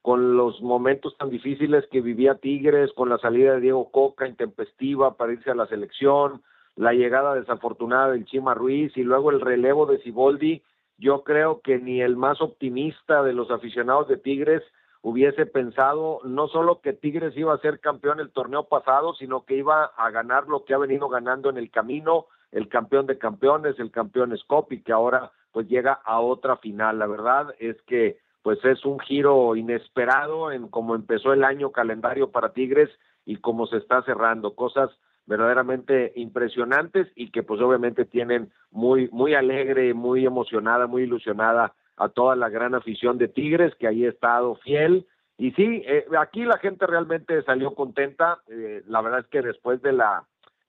[0.00, 5.14] con los momentos tan difíciles que vivía Tigres, con la salida de Diego Coca intempestiva
[5.14, 6.40] para irse a la selección,
[6.76, 10.62] la llegada desafortunada del Chima Ruiz y luego el relevo de Siboldi,
[10.98, 14.62] yo creo que ni el más optimista de los aficionados de Tigres
[15.02, 19.56] hubiese pensado no solo que Tigres iba a ser campeón el torneo pasado, sino que
[19.56, 23.78] iba a ganar lo que ha venido ganando en el camino, el campeón de campeones,
[23.78, 26.98] el campeón Scop y que ahora pues llega a otra final.
[26.98, 32.30] La verdad es que pues es un giro inesperado en cómo empezó el año calendario
[32.30, 32.90] para Tigres
[33.24, 34.90] y cómo se está cerrando, cosas
[35.26, 42.08] verdaderamente impresionantes y que pues obviamente tienen muy muy alegre, muy emocionada, muy ilusionada a
[42.08, 45.06] toda la gran afición de Tigres que ahí ha estado fiel.
[45.38, 49.80] Y sí, eh, aquí la gente realmente salió contenta, eh, la verdad es que después
[49.82, 50.24] de la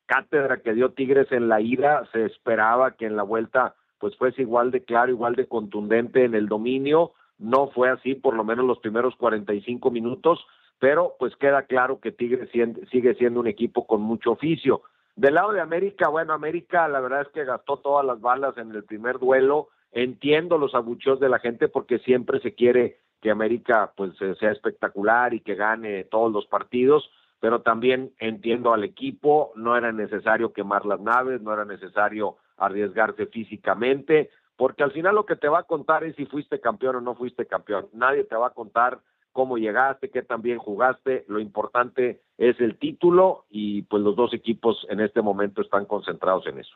[0.06, 4.42] cátedra que dio Tigres en la ida se esperaba que en la vuelta pues fuese
[4.42, 8.66] igual de claro, igual de contundente en el dominio, no fue así por lo menos
[8.66, 10.46] los primeros 45 minutos,
[10.80, 12.50] pero pues queda claro que Tigres
[12.92, 14.82] sigue siendo un equipo con mucho oficio.
[15.16, 18.72] Del lado de América, bueno, América la verdad es que gastó todas las balas en
[18.72, 19.70] el primer duelo.
[19.92, 25.34] Entiendo los abucheos de la gente porque siempre se quiere que América pues sea espectacular
[25.34, 27.10] y que gane todos los partidos,
[27.40, 33.28] pero también entiendo al equipo, no era necesario quemar las naves, no era necesario arriesgarse
[33.28, 37.02] físicamente, porque al final lo que te va a contar es si fuiste campeón o
[37.02, 37.88] no fuiste campeón.
[37.94, 39.00] Nadie te va a contar
[39.34, 41.26] cómo llegaste, qué tan bien jugaste.
[41.28, 46.48] Lo importante es el título y pues los dos equipos en este momento están concentrados
[46.48, 46.76] en eso.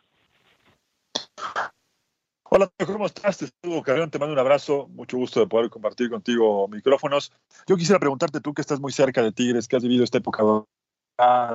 [2.49, 3.37] Hola, ¿cómo estás?
[3.37, 7.31] Te estuvo Carrión, te mando un abrazo, mucho gusto de poder compartir contigo micrófonos.
[7.67, 10.43] Yo quisiera preguntarte, tú que estás muy cerca de Tigres, que has vivido esta época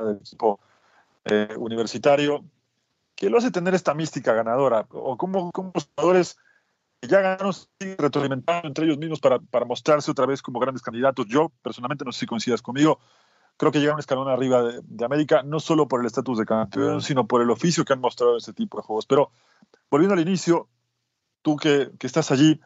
[0.03, 0.61] del equipo
[1.25, 2.45] eh, universitario,
[3.17, 6.39] que lo hace tener esta mística ganadora, o como, como los jugadores
[7.09, 11.27] ya ganaron, siguen retroalimentando entre ellos mismos para, para mostrarse otra vez como grandes candidatos.
[11.27, 13.01] Yo, personalmente, no sé si coincidas conmigo,
[13.57, 17.03] creo que llegaron un escalón arriba de, América, no solo por el estatus de campeón,
[17.03, 19.07] sino por el oficio que han mostrado en este tipo de juegos.
[19.07, 19.31] Pero
[19.91, 20.69] volviendo al inicio,
[21.43, 22.61] tú que, que estás allí,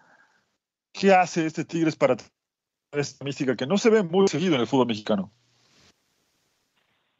[0.93, 2.17] ¿qué hace este Tigres para
[2.93, 5.33] esta mística que no se ve muy seguido en el fútbol mexicano?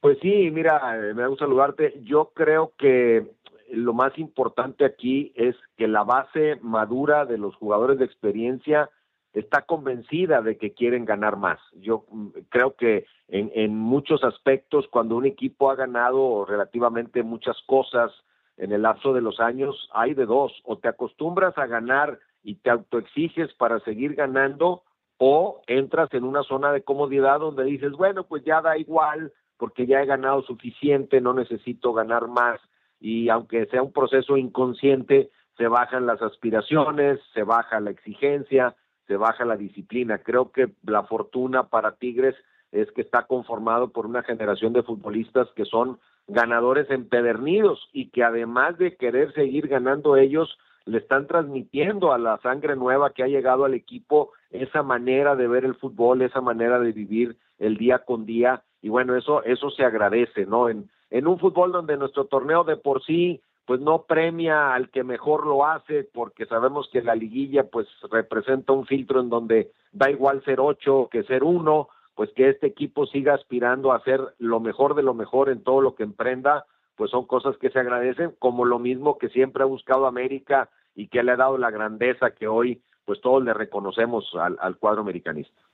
[0.01, 2.01] Pues sí, mira, me da gusto saludarte.
[2.05, 3.36] Yo creo que
[3.71, 8.91] lo más importante aquí es que la base madura de los jugadores de experiencia
[9.33, 11.59] está convencida de que quieren ganar más.
[11.75, 17.57] Yo mm, creo que en, en, muchos aspectos, cuando un equipo ha ganado relativamente muchas
[17.67, 18.11] cosas
[18.57, 22.55] en el lapso de los años, hay de dos, o te acostumbras a ganar y
[22.57, 24.85] te autoexiges para seguir ganando,
[25.19, 29.87] o entras en una zona de comodidad donde dices, bueno, pues ya da igual, porque
[29.87, 32.61] ya he ganado suficiente, no necesito ganar más,
[33.01, 38.75] y aunque sea un proceso inconsciente, se bajan las aspiraciones, se baja la exigencia,
[39.07, 40.19] se baja la disciplina.
[40.19, 42.35] Creo que la fortuna para Tigres
[42.73, 48.25] es que está conformado por una generación de futbolistas que son ganadores empedernidos y que
[48.25, 53.29] además de querer seguir ganando ellos, le están transmitiendo a la sangre nueva que ha
[53.29, 58.01] llegado al equipo esa manera de ver el fútbol, esa manera de vivir el día
[58.01, 60.69] con día y bueno, eso eso se agradece, ¿no?
[60.69, 65.03] En en un fútbol donde nuestro torneo de por sí pues no premia al que
[65.03, 70.09] mejor lo hace porque sabemos que la liguilla pues representa un filtro en donde da
[70.09, 74.61] igual ser ocho que ser uno, pues que este equipo siga aspirando a hacer lo
[74.61, 76.65] mejor de lo mejor en todo lo que emprenda,
[76.95, 81.09] pues son cosas que se agradecen, como lo mismo que siempre ha buscado América y
[81.09, 85.01] que le ha dado la grandeza que hoy pues todos le reconocemos al, al cuadro
[85.01, 85.66] americanista.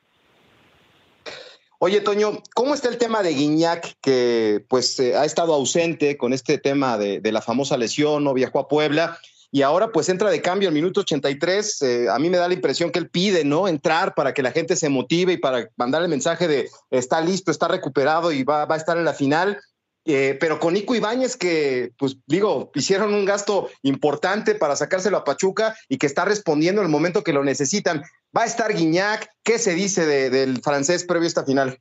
[1.85, 6.33] Oye, Toño, ¿cómo está el tema de Guiñac, que pues eh, ha estado ausente con
[6.33, 9.19] este tema de, la famosa lesión, no viajó a Puebla?
[9.51, 11.83] Y ahora pues entra de cambio al minuto 83.
[11.83, 13.67] Eh, a mí me da la impresión que él pide, ¿no?
[13.67, 17.51] Entrar para que la gente se motive y para mandar el mensaje de está listo,
[17.51, 19.59] está recuperado y va, va a estar en la final.
[20.05, 25.25] Eh, pero con Nico Ibáñez, que, pues digo, hicieron un gasto importante para sacárselo a
[25.25, 28.03] Pachuca y que está respondiendo en el momento que lo necesitan.
[28.37, 29.29] ¿Va a estar Guiñac?
[29.45, 31.79] ¿Qué se dice de, del francés previo a esta final?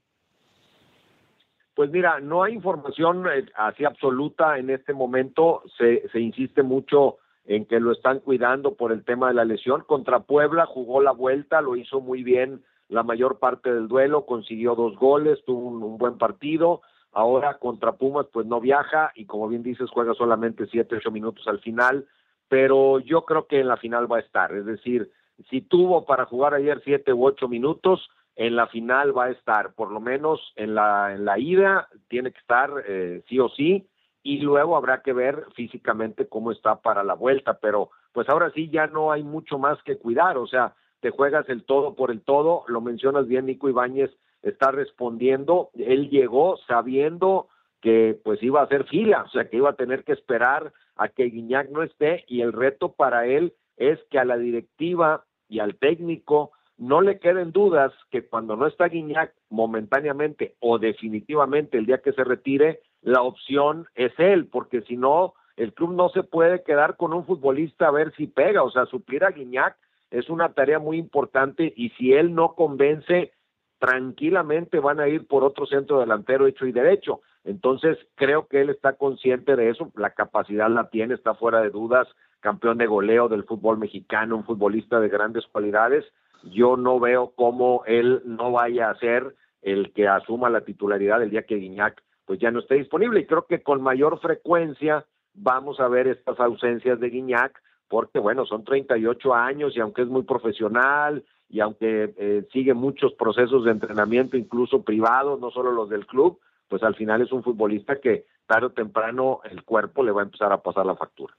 [1.74, 5.64] Pues mira, no hay información eh, así absoluta en este momento.
[5.78, 9.84] Se, se insiste mucho en que lo están cuidando por el tema de la lesión.
[9.88, 14.76] Contra Puebla jugó la vuelta, lo hizo muy bien la mayor parte del duelo, consiguió
[14.76, 16.82] dos goles, tuvo un, un buen partido
[17.14, 21.46] Ahora contra Pumas pues no viaja y como bien dices juega solamente siete, ocho minutos
[21.48, 22.08] al final,
[22.48, 24.54] pero yo creo que en la final va a estar.
[24.54, 25.12] Es decir,
[25.49, 29.73] si tuvo para jugar ayer siete u ocho minutos, en la final va a estar,
[29.73, 33.88] por lo menos en la, en la ida tiene que estar eh, sí o sí,
[34.23, 38.69] y luego habrá que ver físicamente cómo está para la vuelta, pero pues ahora sí
[38.69, 42.21] ya no hay mucho más que cuidar, o sea, te juegas el todo por el
[42.21, 45.69] todo, lo mencionas bien Nico Ibáñez, está respondiendo.
[45.73, 47.47] Él llegó sabiendo
[47.82, 51.10] que pues iba a hacer fila, o sea, que iba a tener que esperar a
[51.10, 55.60] que Guiñac no esté y el reto para él es que a la directiva y
[55.60, 61.86] al técnico no le queden dudas que cuando no está Guiñac momentáneamente o definitivamente el
[61.86, 66.24] día que se retire, la opción es él, porque si no, el club no se
[66.24, 69.76] puede quedar con un futbolista a ver si pega, o sea, suplir a Guiñac
[70.10, 73.34] es una tarea muy importante y si él no convence,
[73.78, 77.22] tranquilamente van a ir por otro centro delantero hecho y derecho.
[77.44, 81.72] Entonces, creo que él está consciente de eso, la capacidad la tiene, está fuera de
[81.72, 82.08] dudas,
[82.41, 86.06] campeón de goleo del fútbol mexicano, un futbolista de grandes cualidades.
[86.43, 91.30] Yo no veo cómo él no vaya a ser el que asuma la titularidad el
[91.30, 95.80] día que Guiñac pues ya no esté disponible y creo que con mayor frecuencia vamos
[95.80, 100.23] a ver estas ausencias de Guiñac porque bueno, son 38 años y aunque es muy
[100.23, 106.08] profesional y aunque eh, sigue muchos procesos de entrenamiento, incluso privados, no solo los del
[106.08, 106.39] club,
[106.69, 110.25] pues al final es un futbolista que tarde o temprano el cuerpo le va a
[110.25, 111.33] empezar a pasar la factura.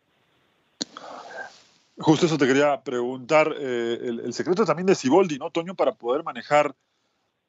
[2.03, 6.25] Justo eso te quería preguntar, eh, el, secreto también de Siboldi, ¿no, Toño, para poder
[6.25, 6.75] manejar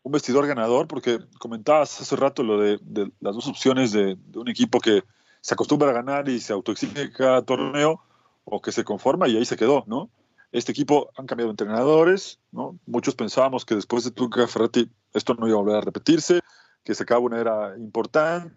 [0.03, 0.87] un vestidor ganador?
[0.87, 2.79] Porque comentabas hace rato lo de,
[3.19, 5.03] las dos opciones de, de, un equipo que
[5.41, 8.01] se acostumbra a ganar y se autoexige cada torneo,
[8.45, 10.09] o que se conforma y ahí se quedó, ¿no?
[10.51, 12.77] Este equipo han cambiado entrenadores, ¿no?
[12.85, 16.41] Muchos pensábamos que después de Tuca Ferretti esto no iba a volver a repetirse,
[16.83, 18.51] que se acaba una era importante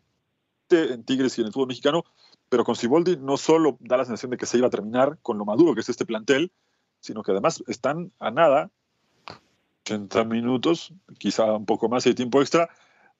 [0.70, 2.04] en Tigres y en el fútbol mexicano,
[2.48, 5.38] pero con Siboldi no solo da la sensación de que se iba a terminar con
[5.38, 6.52] lo maduro que es este plantel,
[7.00, 8.70] sino que además están a nada,
[9.82, 12.68] 80 minutos, quizá un poco más de tiempo extra,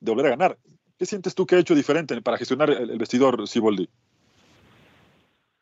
[0.00, 0.58] de volver a ganar.
[0.98, 3.88] ¿Qué sientes tú que ha hecho diferente para gestionar el, vestidor Siboldi?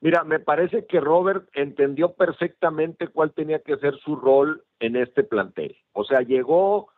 [0.01, 5.25] Mira, me parece que Robert entendió perfectamente cuál tenía que ser su rol en este
[5.25, 5.77] plantel.
[5.93, 6.89] O sea, llegó,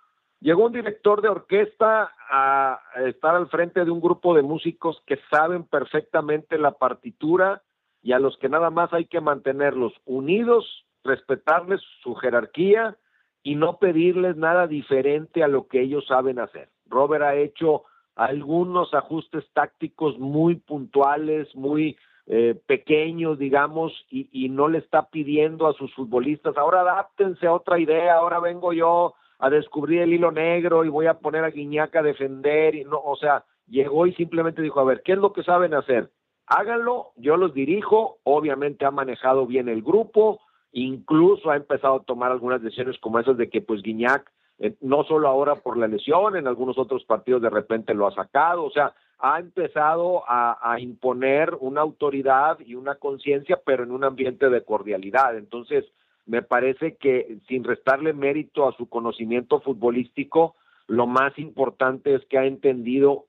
[0.40, 5.18] llegó un director de orquesta a estar al frente de un grupo de músicos que
[5.30, 7.62] saben perfectamente la partitura
[8.02, 12.96] y a los que nada más hay que mantenerlos unidos, respetarles su jerarquía
[13.42, 16.68] y no pedirles nada diferente a lo que ellos saben hacer.
[16.86, 17.84] Robert ha hecho
[18.16, 25.74] algunos ajustes tácticos muy puntuales, muy eh, pequeños, digamos, y, no le está pidiendo a
[25.74, 30.84] sus futbolistas, ahora adáptense a otra idea, ahora vengo yo a descubrir el hilo negro
[30.84, 34.62] y voy a poner a Guiñaca a defender, y no, o sea, llegó y simplemente
[34.62, 36.10] dijo, a ver, ¿qué es lo que saben hacer?
[36.46, 40.40] Háganlo, yo los dirijo, obviamente ha manejado bien el grupo,
[40.72, 45.04] incluso ha empezado a tomar algunas decisiones como esas de que pues Guiñac, eh, no
[45.04, 48.70] solo ahora por la lesión, en algunos otros partidos de repente lo ha sacado, o
[48.70, 54.62] sea, ha empezado a, imponer una autoridad y una conciencia, pero en un ambiente de
[54.62, 55.36] cordialidad.
[55.36, 55.86] Entonces,
[56.26, 60.56] me parece que sin restarle mérito a su conocimiento futbolístico,
[60.88, 63.26] lo más importante es que ha entendido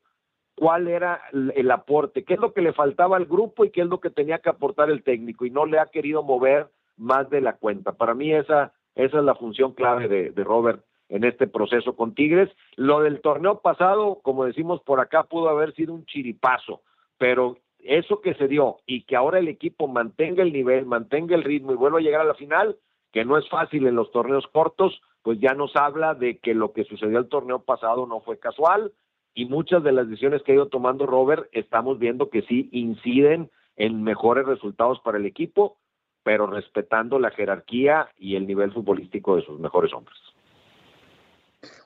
[0.56, 1.22] cuál era
[1.56, 4.10] el aporte, qué es lo que le faltaba al grupo y qué es lo que
[4.10, 6.68] tenía que aportar el técnico y no le ha querido mover
[6.98, 7.94] más de la cuenta.
[7.94, 12.16] Para mí esa, esa es la función clave de, de Robert en este proceso con
[12.16, 12.50] Tigres.
[12.76, 16.82] Lo del torneo pasado, como decimos por acá, pudo haber sido un chiripazo,
[17.20, 21.44] pero eso que se dio y que ahora el equipo mantenga el nivel, mantenga el
[21.44, 22.78] ritmo y vuelva a llegar a la final,
[23.18, 26.72] que no es fácil en los torneos cortos, pues ya nos habla de que lo
[26.72, 28.94] que sucedió el torneo pasado no fue casual
[29.34, 33.50] y muchas de las decisiones que ha ido tomando Robert estamos viendo que sí inciden
[33.76, 35.80] en mejores resultados para el equipo
[36.22, 40.16] pero respetando la jerarquía y el nivel futbolístico de sus mejores hombres.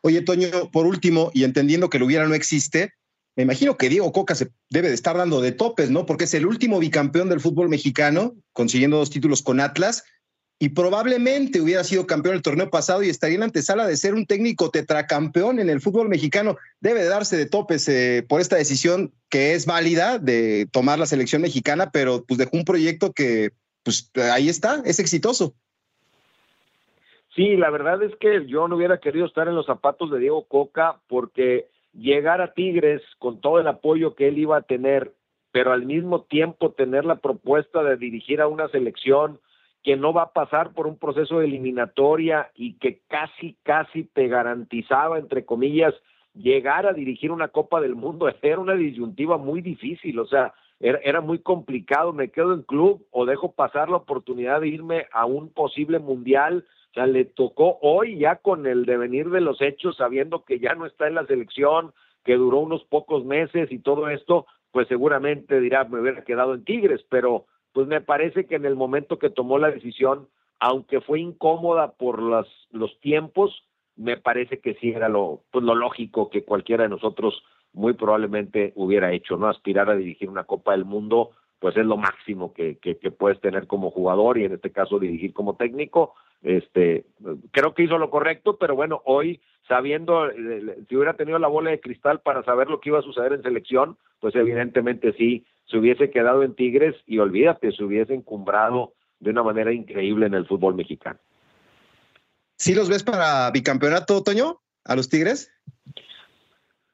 [0.01, 2.91] Oye, Toño, por último, y entendiendo que lo hubiera no existe,
[3.37, 6.05] me imagino que Diego Coca se debe de estar dando de topes, ¿no?
[6.05, 10.03] Porque es el último bicampeón del fútbol mexicano, consiguiendo dos títulos con Atlas,
[10.61, 14.27] y probablemente hubiera sido campeón el torneo pasado y estaría en antesala de ser un
[14.27, 16.55] técnico tetracampeón en el fútbol mexicano.
[16.79, 21.07] Debe de darse de topes eh, por esta decisión que es válida de tomar la
[21.07, 23.49] selección mexicana, pero pues dejó un proyecto que
[23.81, 25.55] pues ahí está, es exitoso.
[27.35, 30.45] Sí, la verdad es que yo no hubiera querido estar en los zapatos de Diego
[30.45, 35.15] Coca porque llegar a Tigres con todo el apoyo que él iba a tener,
[35.51, 39.39] pero al mismo tiempo tener la propuesta de dirigir a una selección
[39.83, 44.27] que no va a pasar por un proceso de eliminatoria y que casi, casi te
[44.27, 45.93] garantizaba, entre comillas,
[46.33, 50.53] llegar a dirigir una Copa del Mundo, era una disyuntiva muy difícil, o sea,
[50.83, 55.27] era, muy complicado, me quedo en club o dejo pasar la oportunidad de irme a
[55.27, 56.65] un posible mundial.
[56.89, 60.73] O sea, le tocó hoy ya con el devenir de los hechos, sabiendo que ya
[60.73, 61.93] no está en la selección,
[62.25, 66.63] que duró unos pocos meses y todo esto, pues seguramente dirá, me hubiera quedado en
[66.63, 70.27] Tigres, pero pues me parece que en el momento que tomó la decisión,
[70.59, 73.63] aunque fue incómoda por las, los tiempos,
[73.95, 77.43] me parece que sí era lo, pues lo lógico que cualquiera de nosotros
[77.73, 79.47] muy probablemente hubiera hecho, ¿no?
[79.47, 83.67] Aspirar a dirigir una Copa del Mundo, pues es lo máximo que, que, puedes tener
[83.67, 86.15] como jugador y en este caso dirigir como técnico.
[86.41, 87.05] Este,
[87.51, 91.69] creo que hizo lo correcto, pero bueno, hoy sabiendo, eh, si hubiera tenido la bola
[91.69, 95.77] de cristal para saber lo que iba a suceder en selección, pues evidentemente sí, se
[95.77, 100.45] hubiese quedado en Tigres y olvídate, se hubiese encumbrado de una manera increíble en el
[100.45, 101.19] fútbol mexicano.
[102.57, 105.51] ¿Sí los ves para bicampeonato, Toño, a los Tigres?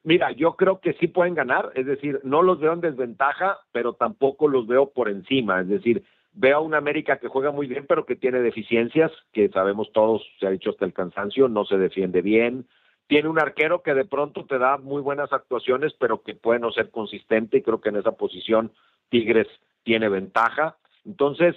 [0.04, 3.94] Mira, yo creo que sí pueden ganar, es decir, no los veo en desventaja, pero
[3.94, 7.86] tampoco los veo por encima, es decir, veo a una América que juega muy bien,
[7.88, 11.78] pero que tiene deficiencias, que sabemos todos, se ha dicho hasta el cansancio, no se
[11.78, 12.68] defiende bien,
[13.08, 16.72] tiene un arquero que de pronto te da muy buenas actuaciones, pero que puede no
[16.72, 18.72] ser consistente, y creo que en esa posición
[19.10, 19.48] Tigres
[19.84, 20.76] tiene ventaja.
[21.06, 21.56] Entonces,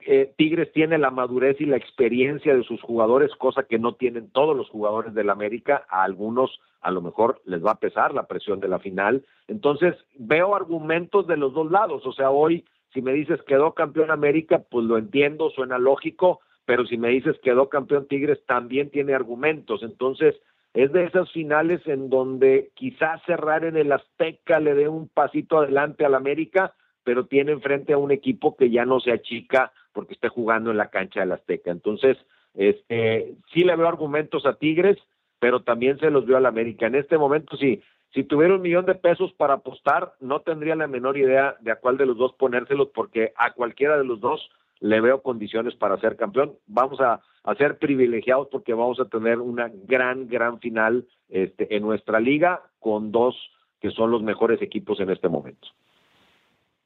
[0.00, 4.30] eh, Tigres tiene la madurez y la experiencia de sus jugadores, cosa que no tienen
[4.30, 5.84] todos los jugadores del América.
[5.90, 9.24] A algunos a lo mejor les va a pesar la presión de la final.
[9.48, 12.06] Entonces, veo argumentos de los dos lados.
[12.06, 16.86] O sea, hoy, si me dices quedó campeón América, pues lo entiendo, suena lógico, pero
[16.86, 19.82] si me dices quedó campeón Tigres, también tiene argumentos.
[19.82, 20.36] Entonces,
[20.76, 25.58] es de esas finales en donde quizás cerrar en el Azteca le dé un pasito
[25.58, 30.12] adelante al América, pero tiene enfrente a un equipo que ya no se achica porque
[30.12, 31.70] esté jugando en la cancha del Azteca.
[31.70, 32.18] Entonces,
[32.52, 34.98] este, sí le veo argumentos a Tigres,
[35.38, 36.86] pero también se los veo al América.
[36.86, 40.88] En este momento, sí, si tuviera un millón de pesos para apostar, no tendría la
[40.88, 44.50] menor idea de a cuál de los dos ponérselos, porque a cualquiera de los dos
[44.80, 46.56] le veo condiciones para ser campeón.
[46.66, 51.82] Vamos a, a ser privilegiados porque vamos a tener una gran, gran final este, en
[51.82, 53.34] nuestra liga con dos
[53.80, 55.68] que son los mejores equipos en este momento.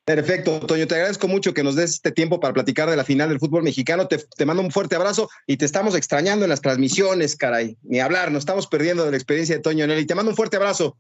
[0.05, 3.29] Perfecto, Toño, te agradezco mucho que nos des este tiempo para platicar de la final
[3.29, 4.09] del fútbol mexicano.
[4.09, 7.77] Te, te, mando un fuerte abrazo y te estamos extrañando en las transmisiones, caray.
[7.83, 10.07] Ni hablar, nos estamos perdiendo de la experiencia de Toño Nelly.
[10.07, 10.97] Te mando un fuerte abrazo.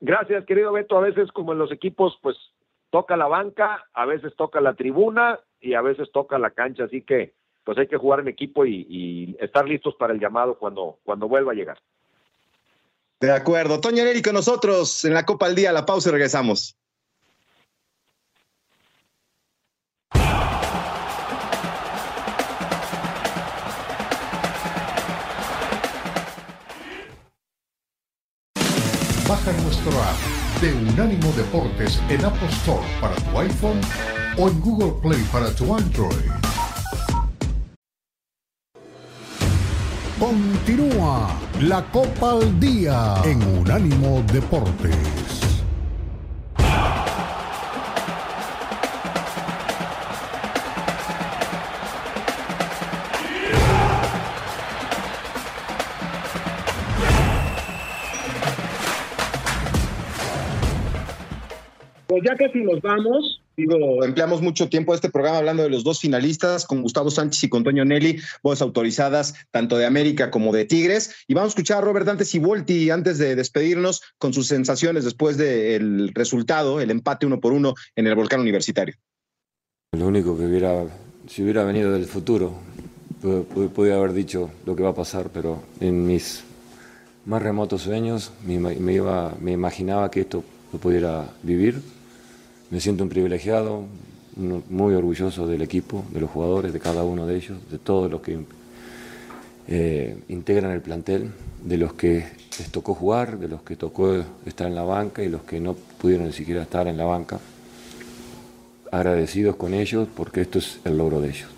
[0.00, 0.96] Gracias, querido Beto.
[0.96, 2.36] A veces, como en los equipos, pues
[2.90, 6.84] toca la banca, a veces toca la tribuna y a veces toca la cancha.
[6.84, 7.34] Así que,
[7.64, 11.28] pues hay que jugar en equipo y, y estar listos para el llamado cuando, cuando
[11.28, 11.78] vuelva a llegar.
[13.20, 13.80] De acuerdo.
[13.80, 15.72] Toño con nosotros en la Copa al Día.
[15.72, 16.76] La pausa y regresamos.
[29.28, 33.80] Baja nuestro app de Unánimo Deportes en Apple Store para tu iPhone
[34.36, 36.30] o en Google Play para tu Android.
[40.18, 41.30] Continúa
[41.60, 45.47] la Copa al Día en Unánimo Deportes.
[62.24, 63.40] Ya casi nos vamos.
[63.56, 67.48] Digo, empleamos mucho tiempo este programa hablando de los dos finalistas, con Gustavo Sánchez y
[67.48, 71.14] con Toño Nelly, voces autorizadas tanto de América como de Tigres.
[71.26, 75.04] Y vamos a escuchar a Robert Dantes y Volti antes de despedirnos con sus sensaciones
[75.04, 78.94] después del resultado, el empate uno por uno en el volcán universitario.
[79.92, 80.84] Lo único que hubiera,
[81.26, 82.60] si hubiera venido del futuro,
[83.74, 86.44] podría haber dicho lo que va a pasar, pero en mis
[87.24, 91.82] más remotos sueños me, me, iba, me imaginaba que esto lo pudiera vivir
[92.70, 93.84] me siento un privilegiado,
[94.36, 98.20] muy orgulloso del equipo, de los jugadores, de cada uno de ellos, de todos los
[98.20, 98.38] que
[99.66, 101.30] eh, integran el plantel,
[101.64, 102.24] de los que
[102.58, 104.14] les tocó jugar, de los que tocó
[104.46, 107.40] estar en la banca y los que no pudieron ni siquiera estar en la banca.
[108.92, 111.48] Agradecidos con ellos porque esto es el logro de ellos.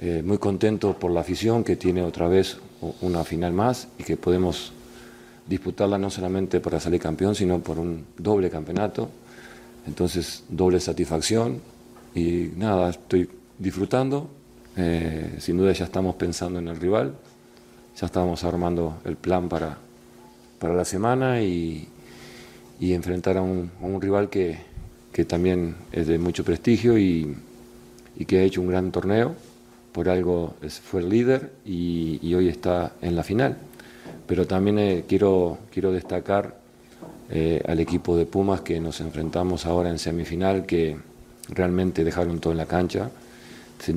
[0.00, 2.56] Eh, muy contento por la afición que tiene otra vez
[3.02, 4.72] una final más y que podemos
[5.46, 9.10] disputarla no solamente para salir campeón, sino por un doble campeonato
[9.86, 11.60] entonces, doble satisfacción
[12.14, 13.28] y nada, estoy
[13.58, 14.28] disfrutando.
[14.76, 17.14] Eh, sin duda ya estamos pensando en el rival,
[17.98, 19.78] ya estamos armando el plan para,
[20.58, 21.88] para la semana y,
[22.80, 23.70] enfrentar a un,
[24.00, 24.58] rival que,
[25.12, 27.36] que, también es de mucho prestigio y,
[28.16, 29.34] y, que ha hecho un gran torneo.
[29.92, 30.54] Por algo
[30.84, 33.58] fue el líder y, y hoy está en la final.
[34.26, 36.59] Pero también eh, quiero, quiero destacar
[37.32, 40.96] eh, al equipo de Pumas que nos enfrentamos ahora en semifinal, que
[41.48, 43.10] realmente dejaron todo en la cancha.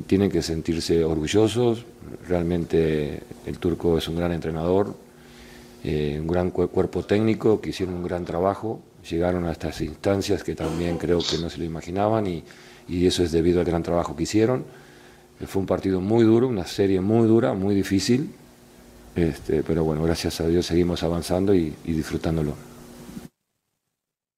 [0.06, 1.84] Tienen que sentirse orgullosos,
[2.28, 4.94] realmente el turco es un gran entrenador,
[5.82, 8.80] eh, un gran cu cuerpo técnico, que hicieron un gran trabajo,
[9.10, 12.44] llegaron a estas instancias que también creo que no se lo imaginaban y,
[12.88, 14.64] y eso es debido al gran trabajo que hicieron.
[15.46, 18.30] Fue un partido muy duro, una serie muy dura, muy difícil,
[19.16, 22.73] este, pero bueno, gracias a Dios seguimos avanzando y disfrutándolo.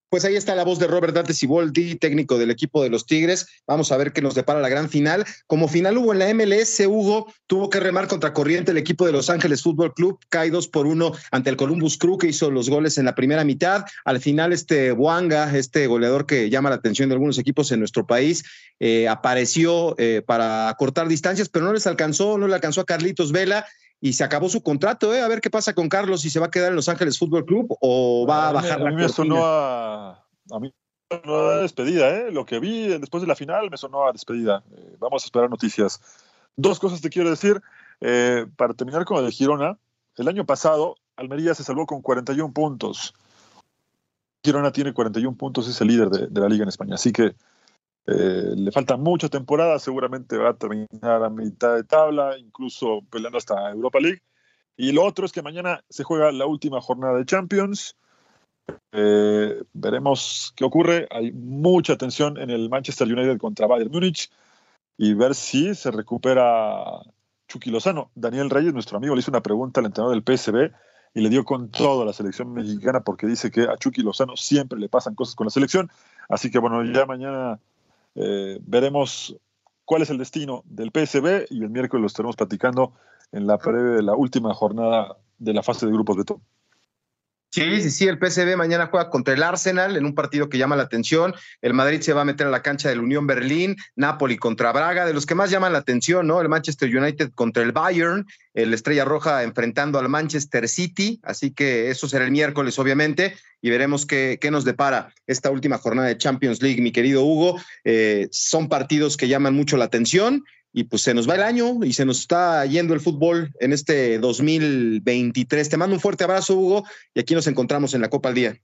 [0.08, 3.48] Pues ahí está la voz de Robert Dante Siboldi, técnico del equipo de los Tigres.
[3.66, 5.24] Vamos a ver qué nos depara la gran final.
[5.48, 9.10] Como final hubo en la MLS, Hugo tuvo que remar contra corriente el equipo de
[9.10, 12.70] Los Ángeles Fútbol Club, cae dos por uno ante el Columbus Crew, que hizo los
[12.70, 13.84] goles en la primera mitad.
[14.04, 18.06] Al final, este Buanga, este goleador que llama la atención de algunos equipos en nuestro
[18.06, 18.44] país,
[18.78, 23.32] eh, apareció eh, para cortar distancias, pero no les alcanzó, no le alcanzó a Carlitos
[23.32, 23.66] Vela
[24.00, 25.22] y se acabó su contrato, ¿eh?
[25.22, 27.44] A ver qué pasa con Carlos, si se va a quedar en Los Ángeles Fútbol
[27.44, 30.10] Club o va a, a bajar mí, la a mí me sonó a,
[30.50, 30.72] a mí
[31.10, 32.30] me sonó a despedida, ¿eh?
[32.30, 34.62] Lo que vi después de la final me sonó a despedida.
[34.76, 36.00] Eh, vamos a esperar noticias.
[36.56, 37.60] Dos cosas te quiero decir.
[38.00, 39.78] Eh, para terminar con el de Girona,
[40.16, 43.14] el año pasado Almería se salvó con 41 puntos.
[44.44, 46.94] Girona tiene 41 puntos, es el líder de, de la liga en España.
[46.96, 47.34] Así que
[48.06, 53.38] eh, le falta mucha temporada, seguramente va a terminar a mitad de tabla, incluso peleando
[53.38, 54.22] hasta Europa League.
[54.76, 57.96] Y lo otro es que mañana se juega la última jornada de Champions.
[58.92, 61.08] Eh, veremos qué ocurre.
[61.10, 64.30] Hay mucha tensión en el Manchester United contra Bayern Múnich
[64.98, 67.00] y ver si se recupera
[67.48, 68.10] Chucky Lozano.
[68.14, 70.72] Daniel Reyes, nuestro amigo, le hizo una pregunta al entrenador del PSB
[71.14, 74.36] y le dio con todo a la selección mexicana porque dice que a Chucky Lozano
[74.36, 75.90] siempre le pasan cosas con la selección.
[76.28, 77.58] Así que bueno, ya mañana
[78.16, 79.36] eh, veremos
[79.84, 82.94] cuál es el destino del PSB y el miércoles lo estaremos platicando
[83.32, 86.40] en la previa de la última jornada de la fase de grupos de todo.
[87.56, 90.76] Sí, sí, sí, el PSV mañana juega contra el Arsenal en un partido que llama
[90.76, 91.34] la atención.
[91.62, 95.06] El Madrid se va a meter a la cancha del Unión Berlín, Napoli contra Braga,
[95.06, 96.42] de los que más llaman la atención, ¿no?
[96.42, 101.88] El Manchester United contra el Bayern, el Estrella Roja enfrentando al Manchester City, así que
[101.88, 106.18] eso será el miércoles, obviamente, y veremos qué, qué nos depara esta última jornada de
[106.18, 107.58] Champions League, mi querido Hugo.
[107.84, 110.44] Eh, son partidos que llaman mucho la atención
[110.76, 113.72] y pues se nos va el año y se nos está yendo el fútbol en
[113.72, 115.70] este 2023.
[115.70, 118.60] Te mando un fuerte abrazo, Hugo, y aquí nos encontramos en la Copa al Día.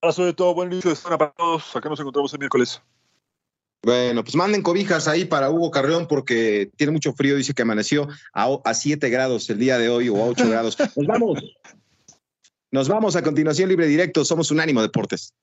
[0.00, 1.74] Abrazo de todo, buen inicio de semana para todos.
[1.74, 2.80] Acá nos encontramos el miércoles.
[3.82, 8.06] Bueno, pues manden cobijas ahí para Hugo Carreón porque tiene mucho frío, dice que amaneció
[8.32, 10.78] a, 7 grados el día de hoy o a 8 grados.
[10.94, 11.42] Nos vamos.
[12.70, 14.24] Nos vamos a continuación libre directo.
[14.24, 15.34] Somos Unánimo Deportes.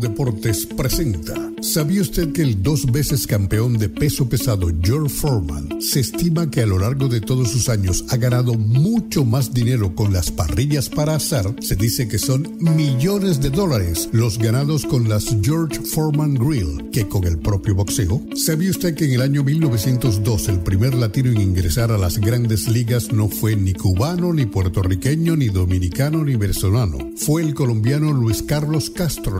[0.00, 1.34] Deportes presenta.
[1.60, 6.62] ¿Sabía usted que el dos veces campeón de peso pesado George Foreman se estima que
[6.62, 10.88] a lo largo de todos sus años ha ganado mucho más dinero con las parrillas
[10.88, 11.54] para asar?
[11.60, 17.06] Se dice que son millones de dólares los ganados con las George Foreman Grill que
[17.06, 18.22] con el propio boxeo.
[18.34, 22.68] ¿Sabía usted que en el año 1902 el primer latino en ingresar a las grandes
[22.68, 26.98] ligas no fue ni cubano, ni puertorriqueño, ni dominicano, ni venezolano?
[27.16, 29.39] Fue el colombiano Luis Carlos Castro.